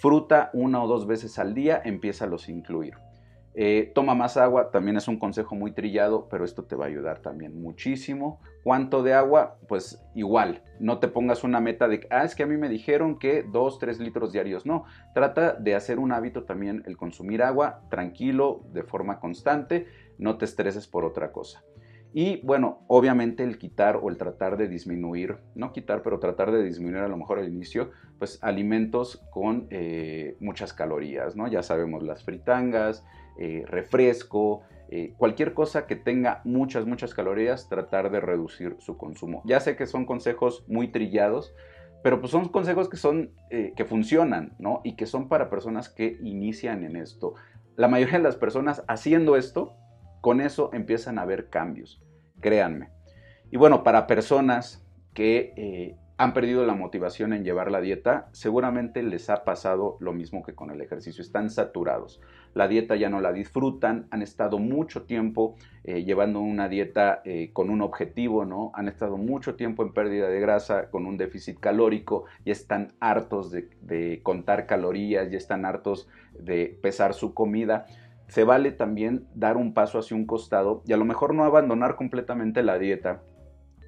fruta 0.00 0.50
una 0.54 0.82
o 0.82 0.88
dos 0.88 1.06
veces 1.06 1.38
al 1.38 1.54
día, 1.54 1.80
empieza 1.84 2.24
a 2.24 2.28
los 2.28 2.48
incluir. 2.48 2.94
Eh, 3.54 3.90
toma 3.94 4.14
más 4.14 4.36
agua, 4.36 4.70
también 4.70 4.96
es 4.96 5.08
un 5.08 5.18
consejo 5.18 5.56
muy 5.56 5.72
trillado, 5.72 6.28
pero 6.30 6.44
esto 6.44 6.64
te 6.64 6.76
va 6.76 6.84
a 6.84 6.88
ayudar 6.88 7.18
también 7.18 7.60
muchísimo. 7.60 8.40
¿Cuánto 8.62 9.02
de 9.02 9.12
agua? 9.12 9.58
Pues 9.68 10.02
igual, 10.14 10.62
no 10.78 10.98
te 10.98 11.08
pongas 11.08 11.42
una 11.42 11.60
meta 11.60 11.88
de, 11.88 12.06
ah, 12.10 12.24
es 12.24 12.34
que 12.34 12.44
a 12.44 12.46
mí 12.46 12.56
me 12.56 12.68
dijeron 12.68 13.18
que 13.18 13.42
2, 13.42 13.78
3 13.78 13.98
litros 13.98 14.32
diarios. 14.32 14.66
No, 14.66 14.84
trata 15.14 15.54
de 15.54 15.74
hacer 15.74 15.98
un 15.98 16.12
hábito 16.12 16.44
también 16.44 16.82
el 16.86 16.96
consumir 16.96 17.42
agua 17.42 17.82
tranquilo, 17.90 18.62
de 18.72 18.84
forma 18.84 19.18
constante, 19.18 19.88
no 20.16 20.38
te 20.38 20.44
estreses 20.44 20.86
por 20.86 21.04
otra 21.04 21.32
cosa. 21.32 21.64
Y 22.12 22.40
bueno, 22.42 22.80
obviamente 22.88 23.44
el 23.44 23.58
quitar 23.58 24.00
o 24.02 24.08
el 24.08 24.16
tratar 24.16 24.56
de 24.56 24.66
disminuir, 24.66 25.36
no 25.54 25.72
quitar, 25.72 26.02
pero 26.02 26.18
tratar 26.18 26.50
de 26.50 26.62
disminuir 26.62 27.04
a 27.04 27.08
lo 27.08 27.16
mejor 27.16 27.38
al 27.38 27.48
inicio, 27.48 27.90
pues 28.18 28.38
alimentos 28.42 29.24
con 29.30 29.68
eh, 29.70 30.36
muchas 30.40 30.72
calorías, 30.72 31.36
¿no? 31.36 31.46
Ya 31.46 31.62
sabemos 31.62 32.02
las 32.02 32.24
fritangas, 32.24 33.04
eh, 33.38 33.64
refresco, 33.66 34.62
eh, 34.88 35.14
cualquier 35.18 35.54
cosa 35.54 35.86
que 35.86 35.94
tenga 35.94 36.40
muchas, 36.44 36.84
muchas 36.84 37.14
calorías, 37.14 37.68
tratar 37.68 38.10
de 38.10 38.20
reducir 38.20 38.74
su 38.80 38.96
consumo. 38.96 39.42
Ya 39.44 39.60
sé 39.60 39.76
que 39.76 39.86
son 39.86 40.04
consejos 40.04 40.64
muy 40.66 40.88
trillados, 40.88 41.54
pero 42.02 42.18
pues 42.18 42.32
son 42.32 42.48
consejos 42.48 42.88
que 42.88 42.96
son, 42.96 43.34
que 43.50 43.84
funcionan, 43.84 44.56
¿no? 44.58 44.80
Y 44.84 44.96
que 44.96 45.04
son 45.04 45.28
para 45.28 45.50
personas 45.50 45.90
que 45.90 46.18
inician 46.22 46.82
en 46.82 46.96
esto. 46.96 47.34
La 47.76 47.88
mayoría 47.88 48.18
de 48.18 48.24
las 48.24 48.36
personas 48.36 48.82
haciendo 48.88 49.36
esto 49.36 49.76
con 50.20 50.40
eso 50.40 50.70
empiezan 50.72 51.18
a 51.18 51.22
haber 51.22 51.48
cambios, 51.48 52.02
créanme. 52.40 52.90
Y 53.50 53.56
bueno, 53.56 53.82
para 53.82 54.06
personas 54.06 54.84
que 55.14 55.52
eh, 55.56 55.96
han 56.20 56.34
perdido 56.34 56.66
la 56.66 56.74
motivación 56.74 57.32
en 57.32 57.44
llevar 57.44 57.70
la 57.70 57.80
dieta, 57.80 58.28
seguramente 58.32 59.02
les 59.02 59.30
ha 59.30 59.42
pasado 59.42 59.96
lo 60.00 60.12
mismo 60.12 60.42
que 60.42 60.54
con 60.54 60.70
el 60.70 60.82
ejercicio. 60.82 61.22
Están 61.22 61.48
saturados. 61.48 62.20
La 62.52 62.68
dieta 62.68 62.94
ya 62.94 63.08
no 63.08 63.22
la 63.22 63.32
disfrutan, 63.32 64.06
han 64.10 64.20
estado 64.20 64.58
mucho 64.58 65.04
tiempo 65.04 65.56
eh, 65.82 66.04
llevando 66.04 66.40
una 66.40 66.68
dieta 66.68 67.22
eh, 67.24 67.50
con 67.54 67.70
un 67.70 67.80
objetivo, 67.80 68.44
¿no? 68.44 68.70
Han 68.74 68.86
estado 68.86 69.16
mucho 69.16 69.54
tiempo 69.54 69.82
en 69.82 69.94
pérdida 69.94 70.28
de 70.28 70.40
grasa, 70.40 70.90
con 70.90 71.06
un 71.06 71.16
déficit 71.16 71.58
calórico, 71.58 72.26
y 72.44 72.50
están 72.50 72.92
hartos 73.00 73.50
de, 73.50 73.70
de 73.80 74.20
contar 74.22 74.66
calorías, 74.66 75.32
y 75.32 75.36
están 75.36 75.64
hartos 75.64 76.06
de 76.38 76.78
pesar 76.82 77.14
su 77.14 77.32
comida 77.32 77.86
se 78.30 78.44
vale 78.44 78.70
también 78.70 79.26
dar 79.34 79.56
un 79.56 79.74
paso 79.74 79.98
hacia 79.98 80.16
un 80.16 80.24
costado 80.24 80.82
y 80.86 80.92
a 80.92 80.96
lo 80.96 81.04
mejor 81.04 81.34
no 81.34 81.44
abandonar 81.44 81.96
completamente 81.96 82.62
la 82.62 82.78
dieta, 82.78 83.22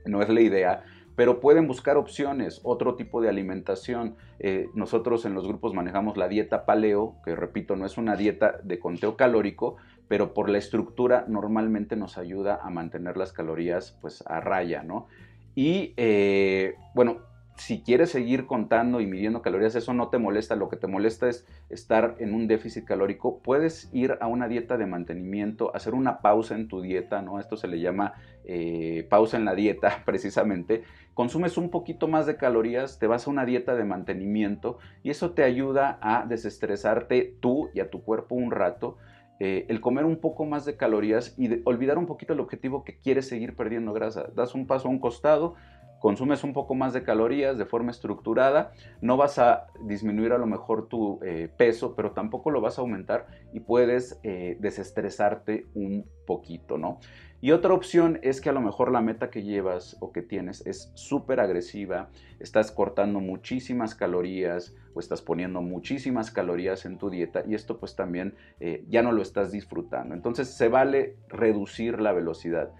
no 0.05 0.21
es 0.21 0.29
la 0.29 0.41
idea, 0.41 0.83
pero 1.15 1.39
pueden 1.39 1.69
buscar 1.69 1.97
opciones, 1.97 2.61
otro 2.65 2.97
tipo 2.97 3.21
de 3.21 3.29
alimentación. 3.29 4.17
Eh, 4.41 4.69
nosotros 4.75 5.25
en 5.25 5.35
los 5.35 5.47
grupos 5.47 5.75
manejamos 5.75 6.17
la 6.17 6.27
dieta 6.27 6.65
paleo, 6.67 7.15
que 7.25 7.37
repito, 7.37 7.77
no 7.77 7.87
es 7.87 7.99
una 7.99 8.17
dieta 8.17 8.59
de 8.65 8.81
conteo 8.81 9.17
calórico, 9.17 9.77
pero 10.09 10.35
por 10.35 10.49
la 10.49 10.59
estructura 10.59 11.25
normalmente 11.29 11.95
nos 11.95 12.19
ayuda 12.19 12.59
a 12.63 12.71
mantener 12.71 13.17
las 13.17 13.33
calorías 13.33 13.97
pues 14.01 14.25
a 14.27 14.41
raya, 14.41 14.83
¿no? 14.83 15.07
Y 15.55 15.95
eh, 15.97 16.75
bueno, 16.95 17.19
si 17.57 17.83
quieres 17.83 18.11
seguir 18.11 18.47
contando 18.47 19.01
y 19.01 19.07
midiendo 19.07 19.43
calorías, 19.43 19.75
eso 19.75 19.93
no 19.93 20.09
te 20.09 20.19
molesta, 20.19 20.57
lo 20.57 20.69
que 20.69 20.77
te 20.77 20.87
molesta 20.87 21.29
es 21.29 21.47
estar 21.69 22.17
en 22.19 22.35
un 22.35 22.47
déficit 22.47 22.85
calórico, 22.85 23.41
puedes 23.41 23.91
ir 23.93 24.17
a 24.21 24.27
una 24.27 24.49
dieta 24.49 24.79
de 24.79 24.87
mantenimiento, 24.87 25.75
hacer 25.75 25.95
una 25.95 26.21
pausa 26.21 26.55
en 26.55 26.69
tu 26.69 26.81
dieta, 26.81 27.23
¿no? 27.23 27.39
Esto 27.39 27.57
se 27.57 27.69
le 27.69 27.81
llama 27.81 28.15
eh, 28.45 29.07
pausa 29.09 29.37
en 29.37 29.45
la 29.45 29.55
dieta 29.55 30.03
precisamente. 30.07 30.83
Consumes 31.15 31.59
un 31.59 31.71
poquito 31.71 32.09
más 32.09 32.27
de 32.27 32.37
calorías, 32.37 32.99
te 32.99 33.07
vas 33.07 33.27
a 33.27 33.31
una 33.31 33.45
dieta 33.45 33.75
de 33.75 33.85
mantenimiento 33.85 34.79
y 35.03 35.11
eso 35.11 35.33
te 35.33 35.45
ayuda 35.45 35.99
a 36.01 36.25
desestresarte 36.27 37.37
tú 37.41 37.69
y 37.75 37.81
a 37.81 37.91
tu 37.91 38.03
cuerpo 38.03 38.35
un 38.35 38.51
rato. 38.51 38.97
Eh, 39.45 39.67
el 39.69 39.81
comer 39.81 40.05
un 40.05 40.19
poco 40.19 40.45
más 40.47 40.65
de 40.65 40.77
calorías 40.77 41.35
y 41.37 41.51
olvidar 41.65 41.99
un 41.99 42.07
poquito 42.07 42.33
el 42.33 42.39
objetivo 42.39 42.85
que 42.85 42.99
quieres 42.99 43.27
seguir 43.27 43.57
perdiendo 43.57 43.93
grasa. 43.93 44.29
Das 44.37 44.55
un 44.55 44.69
paso 44.69 44.87
a 44.87 44.91
un 44.93 45.01
costado, 45.01 45.55
consumes 46.03 46.43
un 46.43 46.53
poco 46.53 46.75
más 46.75 46.93
de 46.93 47.05
calorías 47.05 47.57
de 47.57 47.65
forma 47.65 47.93
estructurada, 47.93 48.73
no 49.01 49.17
vas 49.17 49.39
a 49.39 49.69
disminuir 49.85 50.33
a 50.33 50.39
lo 50.39 50.47
mejor 50.47 50.89
tu 50.89 51.21
eh, 51.23 51.49
peso, 51.57 51.95
pero 51.95 52.11
tampoco 52.11 52.51
lo 52.51 52.61
vas 52.61 52.77
a 52.77 52.81
aumentar 52.81 53.29
y 53.53 53.61
puedes 53.61 54.19
eh, 54.25 54.57
desestresarte 54.59 55.67
un 55.75 56.05
poquito, 56.27 56.77
¿no? 56.77 56.99
Y 57.41 57.53
otra 57.53 57.73
opción 57.73 58.19
es 58.23 58.41
que 58.41 58.49
a 58.49 58.53
lo 58.53 58.61
mejor 58.61 58.91
la 58.91 59.01
meta 59.01 59.31
que 59.31 59.45
llevas 59.45 59.97
o 60.01 60.13
que 60.13 60.23
tienes 60.23 60.67
es 60.67 60.91
súper 60.95 61.39
agresiva, 61.39 62.11
estás 62.41 62.73
cortando 62.73 63.21
muchísimas 63.21 63.95
calorías 63.95 64.75
o 64.95 65.01
estás 65.01 65.23
poniendo 65.23 65.63
muchísimas 65.63 66.33
calorías 66.33 66.85
en 66.85 66.99
tu 66.99 67.11
dieta 67.11 67.45
y 67.47 67.55
esto 67.55 67.79
pues 67.79 67.95
también 67.95 68.35
eh, 68.59 68.85
ya 68.89 69.03
no 69.03 69.13
lo 69.13 69.23
estás 69.23 69.53
disfrutando. 69.53 70.17
Entonces 70.17 70.49
se 70.49 70.67
vale 70.67 71.17
reducir 71.29 72.01
la 72.01 72.11
velocidad. 72.11 72.73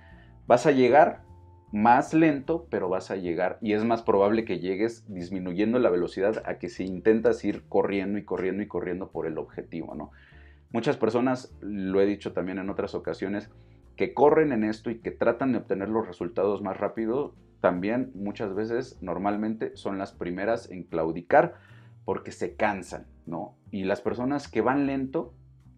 Vas 0.49 0.67
a 0.67 0.73
llegar 0.73 1.23
más 1.73 2.13
lento, 2.13 2.67
pero 2.71 2.91
vas 2.91 3.11
a 3.11 3.17
llegar 3.17 3.59
y 3.63 3.73
es 3.73 3.85
más 3.85 4.03
probable 4.03 4.45
que 4.45 4.61
llegues 4.61 5.05
disminuyendo 5.09 5.79
la 5.79 5.89
velocidad 5.89 6.43
a 6.45 6.59
que 6.59 6.69
si 6.69 6.85
intentas 6.85 7.43
ir 7.45 7.65
corriendo 7.69 8.19
y 8.19 8.25
corriendo 8.25 8.63
y 8.63 8.69
corriendo 8.69 9.11
por 9.11 9.27
el 9.27 9.39
objetivo, 9.39 9.95
¿no? 9.95 10.11
Muchas 10.71 10.97
personas, 10.99 11.55
lo 11.61 12.01
he 12.01 12.07
dicho 12.07 12.33
también 12.33 12.59
en 12.59 12.71
otras 12.71 12.95
ocasiones, 12.95 13.51
que 13.97 14.15
corren 14.15 14.53
en 14.53 14.65
esto 14.65 14.91
y 14.91 14.99
que 14.99 15.11
tratan 15.11 15.53
de 15.53 15.59
obtener 15.59 15.89
los 15.89 16.07
resultados 16.07 16.63
más 16.63 16.77
rápido, 16.77 17.35
también 17.61 18.11
muchas 18.15 18.55
veces 18.55 18.99
normalmente 19.01 19.77
son 19.77 19.99
las 19.99 20.13
primeras 20.13 20.71
en 20.71 20.83
claudicar 20.83 21.55
porque 22.05 22.33
se 22.33 22.55
cansan, 22.55 23.07
¿no? 23.27 23.55
Y 23.71 23.85
las 23.85 24.01
personas 24.01 24.49
que 24.49 24.61
van 24.61 24.87
lento, 24.87 25.33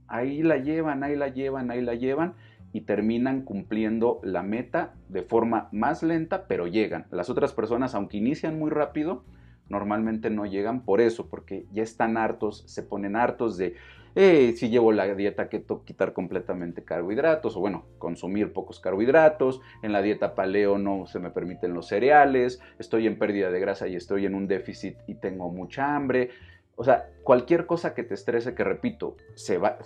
ahí 0.09 0.42
la 0.42 0.59
llevan, 0.59 1.04
ahí 1.04 1.16
la 1.16 1.28
llevan, 1.28 1.70
ahí 1.70 1.83
la 1.83 1.94
llevan 1.94 2.35
y 2.74 2.80
terminan 2.80 3.42
cumpliendo 3.42 4.18
la 4.24 4.42
meta 4.42 4.94
de 5.08 5.22
forma 5.22 5.68
más 5.70 6.02
lenta, 6.02 6.48
pero 6.48 6.66
llegan. 6.66 7.06
Las 7.12 7.30
otras 7.30 7.52
personas, 7.52 7.94
aunque 7.94 8.16
inician 8.16 8.58
muy 8.58 8.68
rápido, 8.68 9.22
normalmente 9.68 10.28
no 10.28 10.44
llegan 10.44 10.84
por 10.84 11.00
eso, 11.00 11.28
porque 11.28 11.66
ya 11.72 11.84
están 11.84 12.16
hartos, 12.16 12.64
se 12.66 12.82
ponen 12.82 13.14
hartos 13.14 13.56
de, 13.56 13.76
eh, 14.16 14.54
si 14.56 14.70
llevo 14.70 14.90
la 14.90 15.06
dieta 15.14 15.48
keto, 15.48 15.84
quitar 15.84 16.14
completamente 16.14 16.82
carbohidratos, 16.82 17.56
o 17.56 17.60
bueno, 17.60 17.84
consumir 17.98 18.52
pocos 18.52 18.80
carbohidratos, 18.80 19.60
en 19.84 19.92
la 19.92 20.02
dieta 20.02 20.34
paleo 20.34 20.76
no 20.76 21.06
se 21.06 21.20
me 21.20 21.30
permiten 21.30 21.74
los 21.74 21.87
cereales, 21.87 22.60
estoy 22.80 23.06
en 23.06 23.20
pérdida 23.20 23.52
de 23.52 23.60
grasa 23.60 23.87
y 23.87 23.94
estoy 23.94 24.26
en 24.26 24.34
un 24.34 24.48
déficit 24.48 24.96
y 25.06 25.14
tengo 25.14 25.48
mucha 25.48 25.94
hambre. 25.94 26.30
O 26.74 26.82
sea, 26.82 27.08
cualquier 27.22 27.66
cosa 27.66 27.94
que 27.94 28.02
te 28.02 28.14
estrese, 28.14 28.56
que 28.56 28.64
repito, 28.64 29.16
se 29.34 29.58
va, 29.58 29.78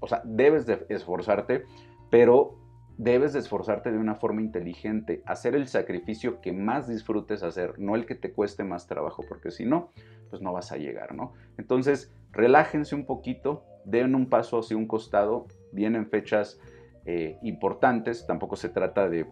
o 0.00 0.08
sea, 0.08 0.22
debes 0.24 0.66
de 0.66 0.84
esforzarte, 0.88 1.66
pero 2.12 2.58
debes 2.98 3.32
de 3.32 3.38
esforzarte 3.38 3.90
de 3.90 3.96
una 3.96 4.16
forma 4.16 4.42
inteligente, 4.42 5.22
hacer 5.24 5.54
el 5.54 5.66
sacrificio 5.66 6.42
que 6.42 6.52
más 6.52 6.86
disfrutes 6.86 7.42
hacer, 7.42 7.78
no 7.78 7.96
el 7.96 8.04
que 8.04 8.14
te 8.14 8.32
cueste 8.34 8.64
más 8.64 8.86
trabajo, 8.86 9.24
porque 9.26 9.50
si 9.50 9.64
no, 9.64 9.88
pues 10.28 10.42
no 10.42 10.52
vas 10.52 10.72
a 10.72 10.76
llegar, 10.76 11.14
¿no? 11.14 11.32
Entonces, 11.56 12.12
relájense 12.30 12.94
un 12.94 13.06
poquito, 13.06 13.64
den 13.86 14.14
un 14.14 14.28
paso 14.28 14.58
hacia 14.58 14.76
un 14.76 14.86
costado, 14.86 15.46
vienen 15.72 16.06
fechas 16.06 16.60
eh, 17.06 17.38
importantes, 17.40 18.26
tampoco 18.26 18.56
se 18.56 18.68
trata 18.68 19.08
de, 19.08 19.24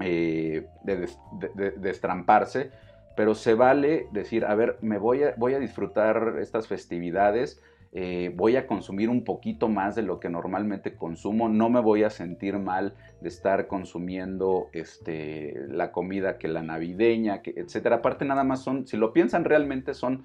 eh, 0.00 0.66
de, 0.82 1.70
destramparse, 1.78 2.70
pero 3.16 3.34
se 3.34 3.54
vale 3.54 4.08
decir, 4.12 4.44
a 4.44 4.54
ver, 4.54 4.76
me 4.82 4.98
voy 4.98 5.22
a, 5.22 5.34
voy 5.38 5.54
a 5.54 5.58
disfrutar 5.58 6.36
estas 6.38 6.68
festividades, 6.68 7.62
eh, 7.96 8.32
voy 8.34 8.56
a 8.56 8.66
consumir 8.66 9.08
un 9.08 9.22
poquito 9.22 9.68
más 9.68 9.94
de 9.94 10.02
lo 10.02 10.18
que 10.18 10.28
normalmente 10.28 10.96
consumo, 10.96 11.48
no 11.48 11.70
me 11.70 11.80
voy 11.80 12.02
a 12.02 12.10
sentir 12.10 12.58
mal 12.58 12.96
de 13.20 13.28
estar 13.28 13.68
consumiendo 13.68 14.68
este, 14.72 15.54
la 15.68 15.92
comida 15.92 16.36
que 16.36 16.48
la 16.48 16.64
navideña, 16.64 17.40
que, 17.40 17.54
etcétera. 17.56 17.96
Aparte 17.96 18.24
nada 18.24 18.42
más 18.42 18.64
son, 18.64 18.88
si 18.88 18.96
lo 18.96 19.12
piensan 19.12 19.44
realmente 19.44 19.94
son 19.94 20.24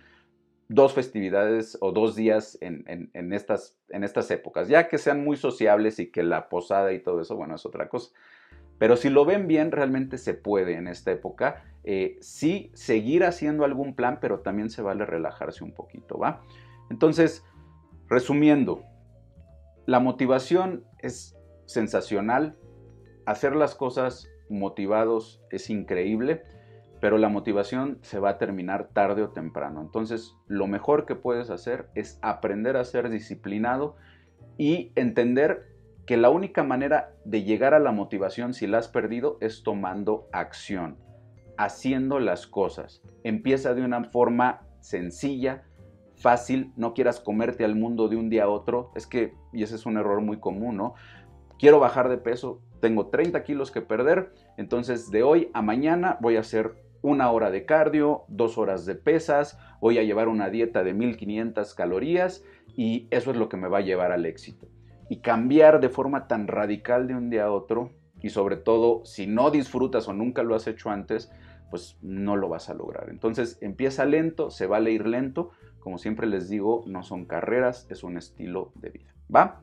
dos 0.67 0.93
festividades 0.93 1.77
o 1.79 1.91
dos 1.91 2.15
días 2.15 2.57
en, 2.61 3.33
estas, 3.33 3.77
en 3.89 4.03
estas 4.03 4.31
épocas, 4.31 4.67
ya 4.67 4.87
que 4.87 4.97
sean 4.97 5.23
muy 5.23 5.37
sociables 5.37 5.99
y 5.99 6.11
que 6.11 6.23
la 6.23 6.49
posada 6.49 6.91
y 6.91 6.99
todo 6.99 7.21
eso, 7.21 7.35
bueno, 7.35 7.53
es 7.53 7.67
otra 7.67 7.87
cosa. 7.87 8.11
Pero 8.79 8.95
si 8.97 9.11
lo 9.11 9.25
ven 9.25 9.47
bien, 9.47 9.71
realmente 9.71 10.17
se 10.17 10.33
puede 10.33 10.73
en 10.73 10.87
esta 10.87 11.11
época. 11.11 11.63
Eh, 11.83 12.17
sí, 12.21 12.71
seguir 12.73 13.25
haciendo 13.25 13.63
algún 13.63 13.93
plan, 13.93 14.17
pero 14.19 14.39
también 14.39 14.71
se 14.71 14.81
vale 14.81 15.05
relajarse 15.05 15.63
un 15.63 15.73
poquito, 15.73 16.17
¿va? 16.17 16.41
Entonces, 16.89 17.43
Resumiendo, 18.09 18.83
la 19.85 19.99
motivación 19.99 20.83
es 20.97 21.37
sensacional, 21.65 22.57
hacer 23.27 23.55
las 23.55 23.75
cosas 23.75 24.27
motivados 24.49 25.43
es 25.51 25.69
increíble, 25.69 26.41
pero 27.01 27.19
la 27.19 27.29
motivación 27.29 27.99
se 28.01 28.17
va 28.17 28.31
a 28.31 28.37
terminar 28.39 28.89
tarde 28.93 29.21
o 29.21 29.29
temprano. 29.29 29.81
Entonces, 29.81 30.35
lo 30.47 30.65
mejor 30.65 31.05
que 31.05 31.13
puedes 31.13 31.51
hacer 31.51 31.89
es 31.93 32.17
aprender 32.23 32.77
a 32.77 32.83
ser 32.83 33.11
disciplinado 33.11 33.95
y 34.57 34.91
entender 34.95 35.67
que 36.07 36.17
la 36.17 36.31
única 36.31 36.63
manera 36.63 37.13
de 37.25 37.43
llegar 37.43 37.75
a 37.75 37.79
la 37.79 37.91
motivación 37.91 38.55
si 38.55 38.65
la 38.65 38.79
has 38.79 38.87
perdido 38.87 39.37
es 39.39 39.61
tomando 39.61 40.27
acción, 40.31 40.97
haciendo 41.59 42.19
las 42.19 42.47
cosas. 42.47 43.03
Empieza 43.23 43.75
de 43.75 43.83
una 43.83 44.03
forma 44.05 44.61
sencilla, 44.81 45.68
fácil, 46.19 46.71
no 46.75 46.93
quieras 46.93 47.19
comerte 47.19 47.65
al 47.65 47.75
mundo 47.75 48.07
de 48.07 48.15
un 48.15 48.29
día 48.29 48.43
a 48.43 48.49
otro. 48.49 48.91
Es 48.95 49.07
que, 49.07 49.33
y 49.51 49.63
ese 49.63 49.75
es 49.75 49.85
un 49.85 49.97
error 49.97 50.21
muy 50.21 50.39
común, 50.39 50.77
¿no? 50.77 50.93
Quiero 51.57 51.79
bajar 51.79 52.09
de 52.09 52.17
peso, 52.17 52.61
tengo 52.79 53.07
30 53.07 53.43
kilos 53.43 53.71
que 53.71 53.81
perder, 53.81 54.31
entonces 54.57 55.11
de 55.11 55.23
hoy 55.23 55.49
a 55.53 55.61
mañana 55.61 56.17
voy 56.21 56.37
a 56.37 56.41
hacer 56.41 56.73
una 57.01 57.31
hora 57.31 57.51
de 57.51 57.65
cardio, 57.65 58.23
dos 58.27 58.57
horas 58.57 58.85
de 58.85 58.95
pesas, 58.95 59.57
voy 59.81 59.97
a 59.97 60.03
llevar 60.03 60.27
una 60.27 60.49
dieta 60.49 60.83
de 60.83 60.93
1500 60.93 61.73
calorías 61.73 62.43
y 62.75 63.07
eso 63.11 63.31
es 63.31 63.37
lo 63.37 63.49
que 63.49 63.57
me 63.57 63.67
va 63.67 63.79
a 63.79 63.81
llevar 63.81 64.11
al 64.11 64.25
éxito. 64.25 64.67
Y 65.09 65.17
cambiar 65.17 65.79
de 65.79 65.89
forma 65.89 66.27
tan 66.27 66.47
radical 66.47 67.07
de 67.07 67.15
un 67.15 67.29
día 67.29 67.45
a 67.45 67.51
otro, 67.51 67.91
y 68.21 68.29
sobre 68.29 68.57
todo 68.57 69.03
si 69.05 69.27
no 69.27 69.51
disfrutas 69.51 70.07
o 70.07 70.13
nunca 70.13 70.43
lo 70.43 70.55
has 70.55 70.67
hecho 70.67 70.89
antes, 70.89 71.31
pues 71.69 71.97
no 72.01 72.35
lo 72.35 72.49
vas 72.49 72.69
a 72.69 72.73
lograr. 72.73 73.09
Entonces 73.09 73.57
empieza 73.61 74.05
lento, 74.05 74.49
se 74.49 74.67
vale 74.67 74.91
ir 74.91 75.07
lento, 75.07 75.51
como 75.79 75.97
siempre 75.97 76.27
les 76.27 76.49
digo, 76.49 76.83
no 76.87 77.03
son 77.03 77.25
carreras, 77.25 77.87
es 77.89 78.03
un 78.03 78.17
estilo 78.17 78.71
de 78.75 78.89
vida. 78.89 79.13
¿Va? 79.33 79.61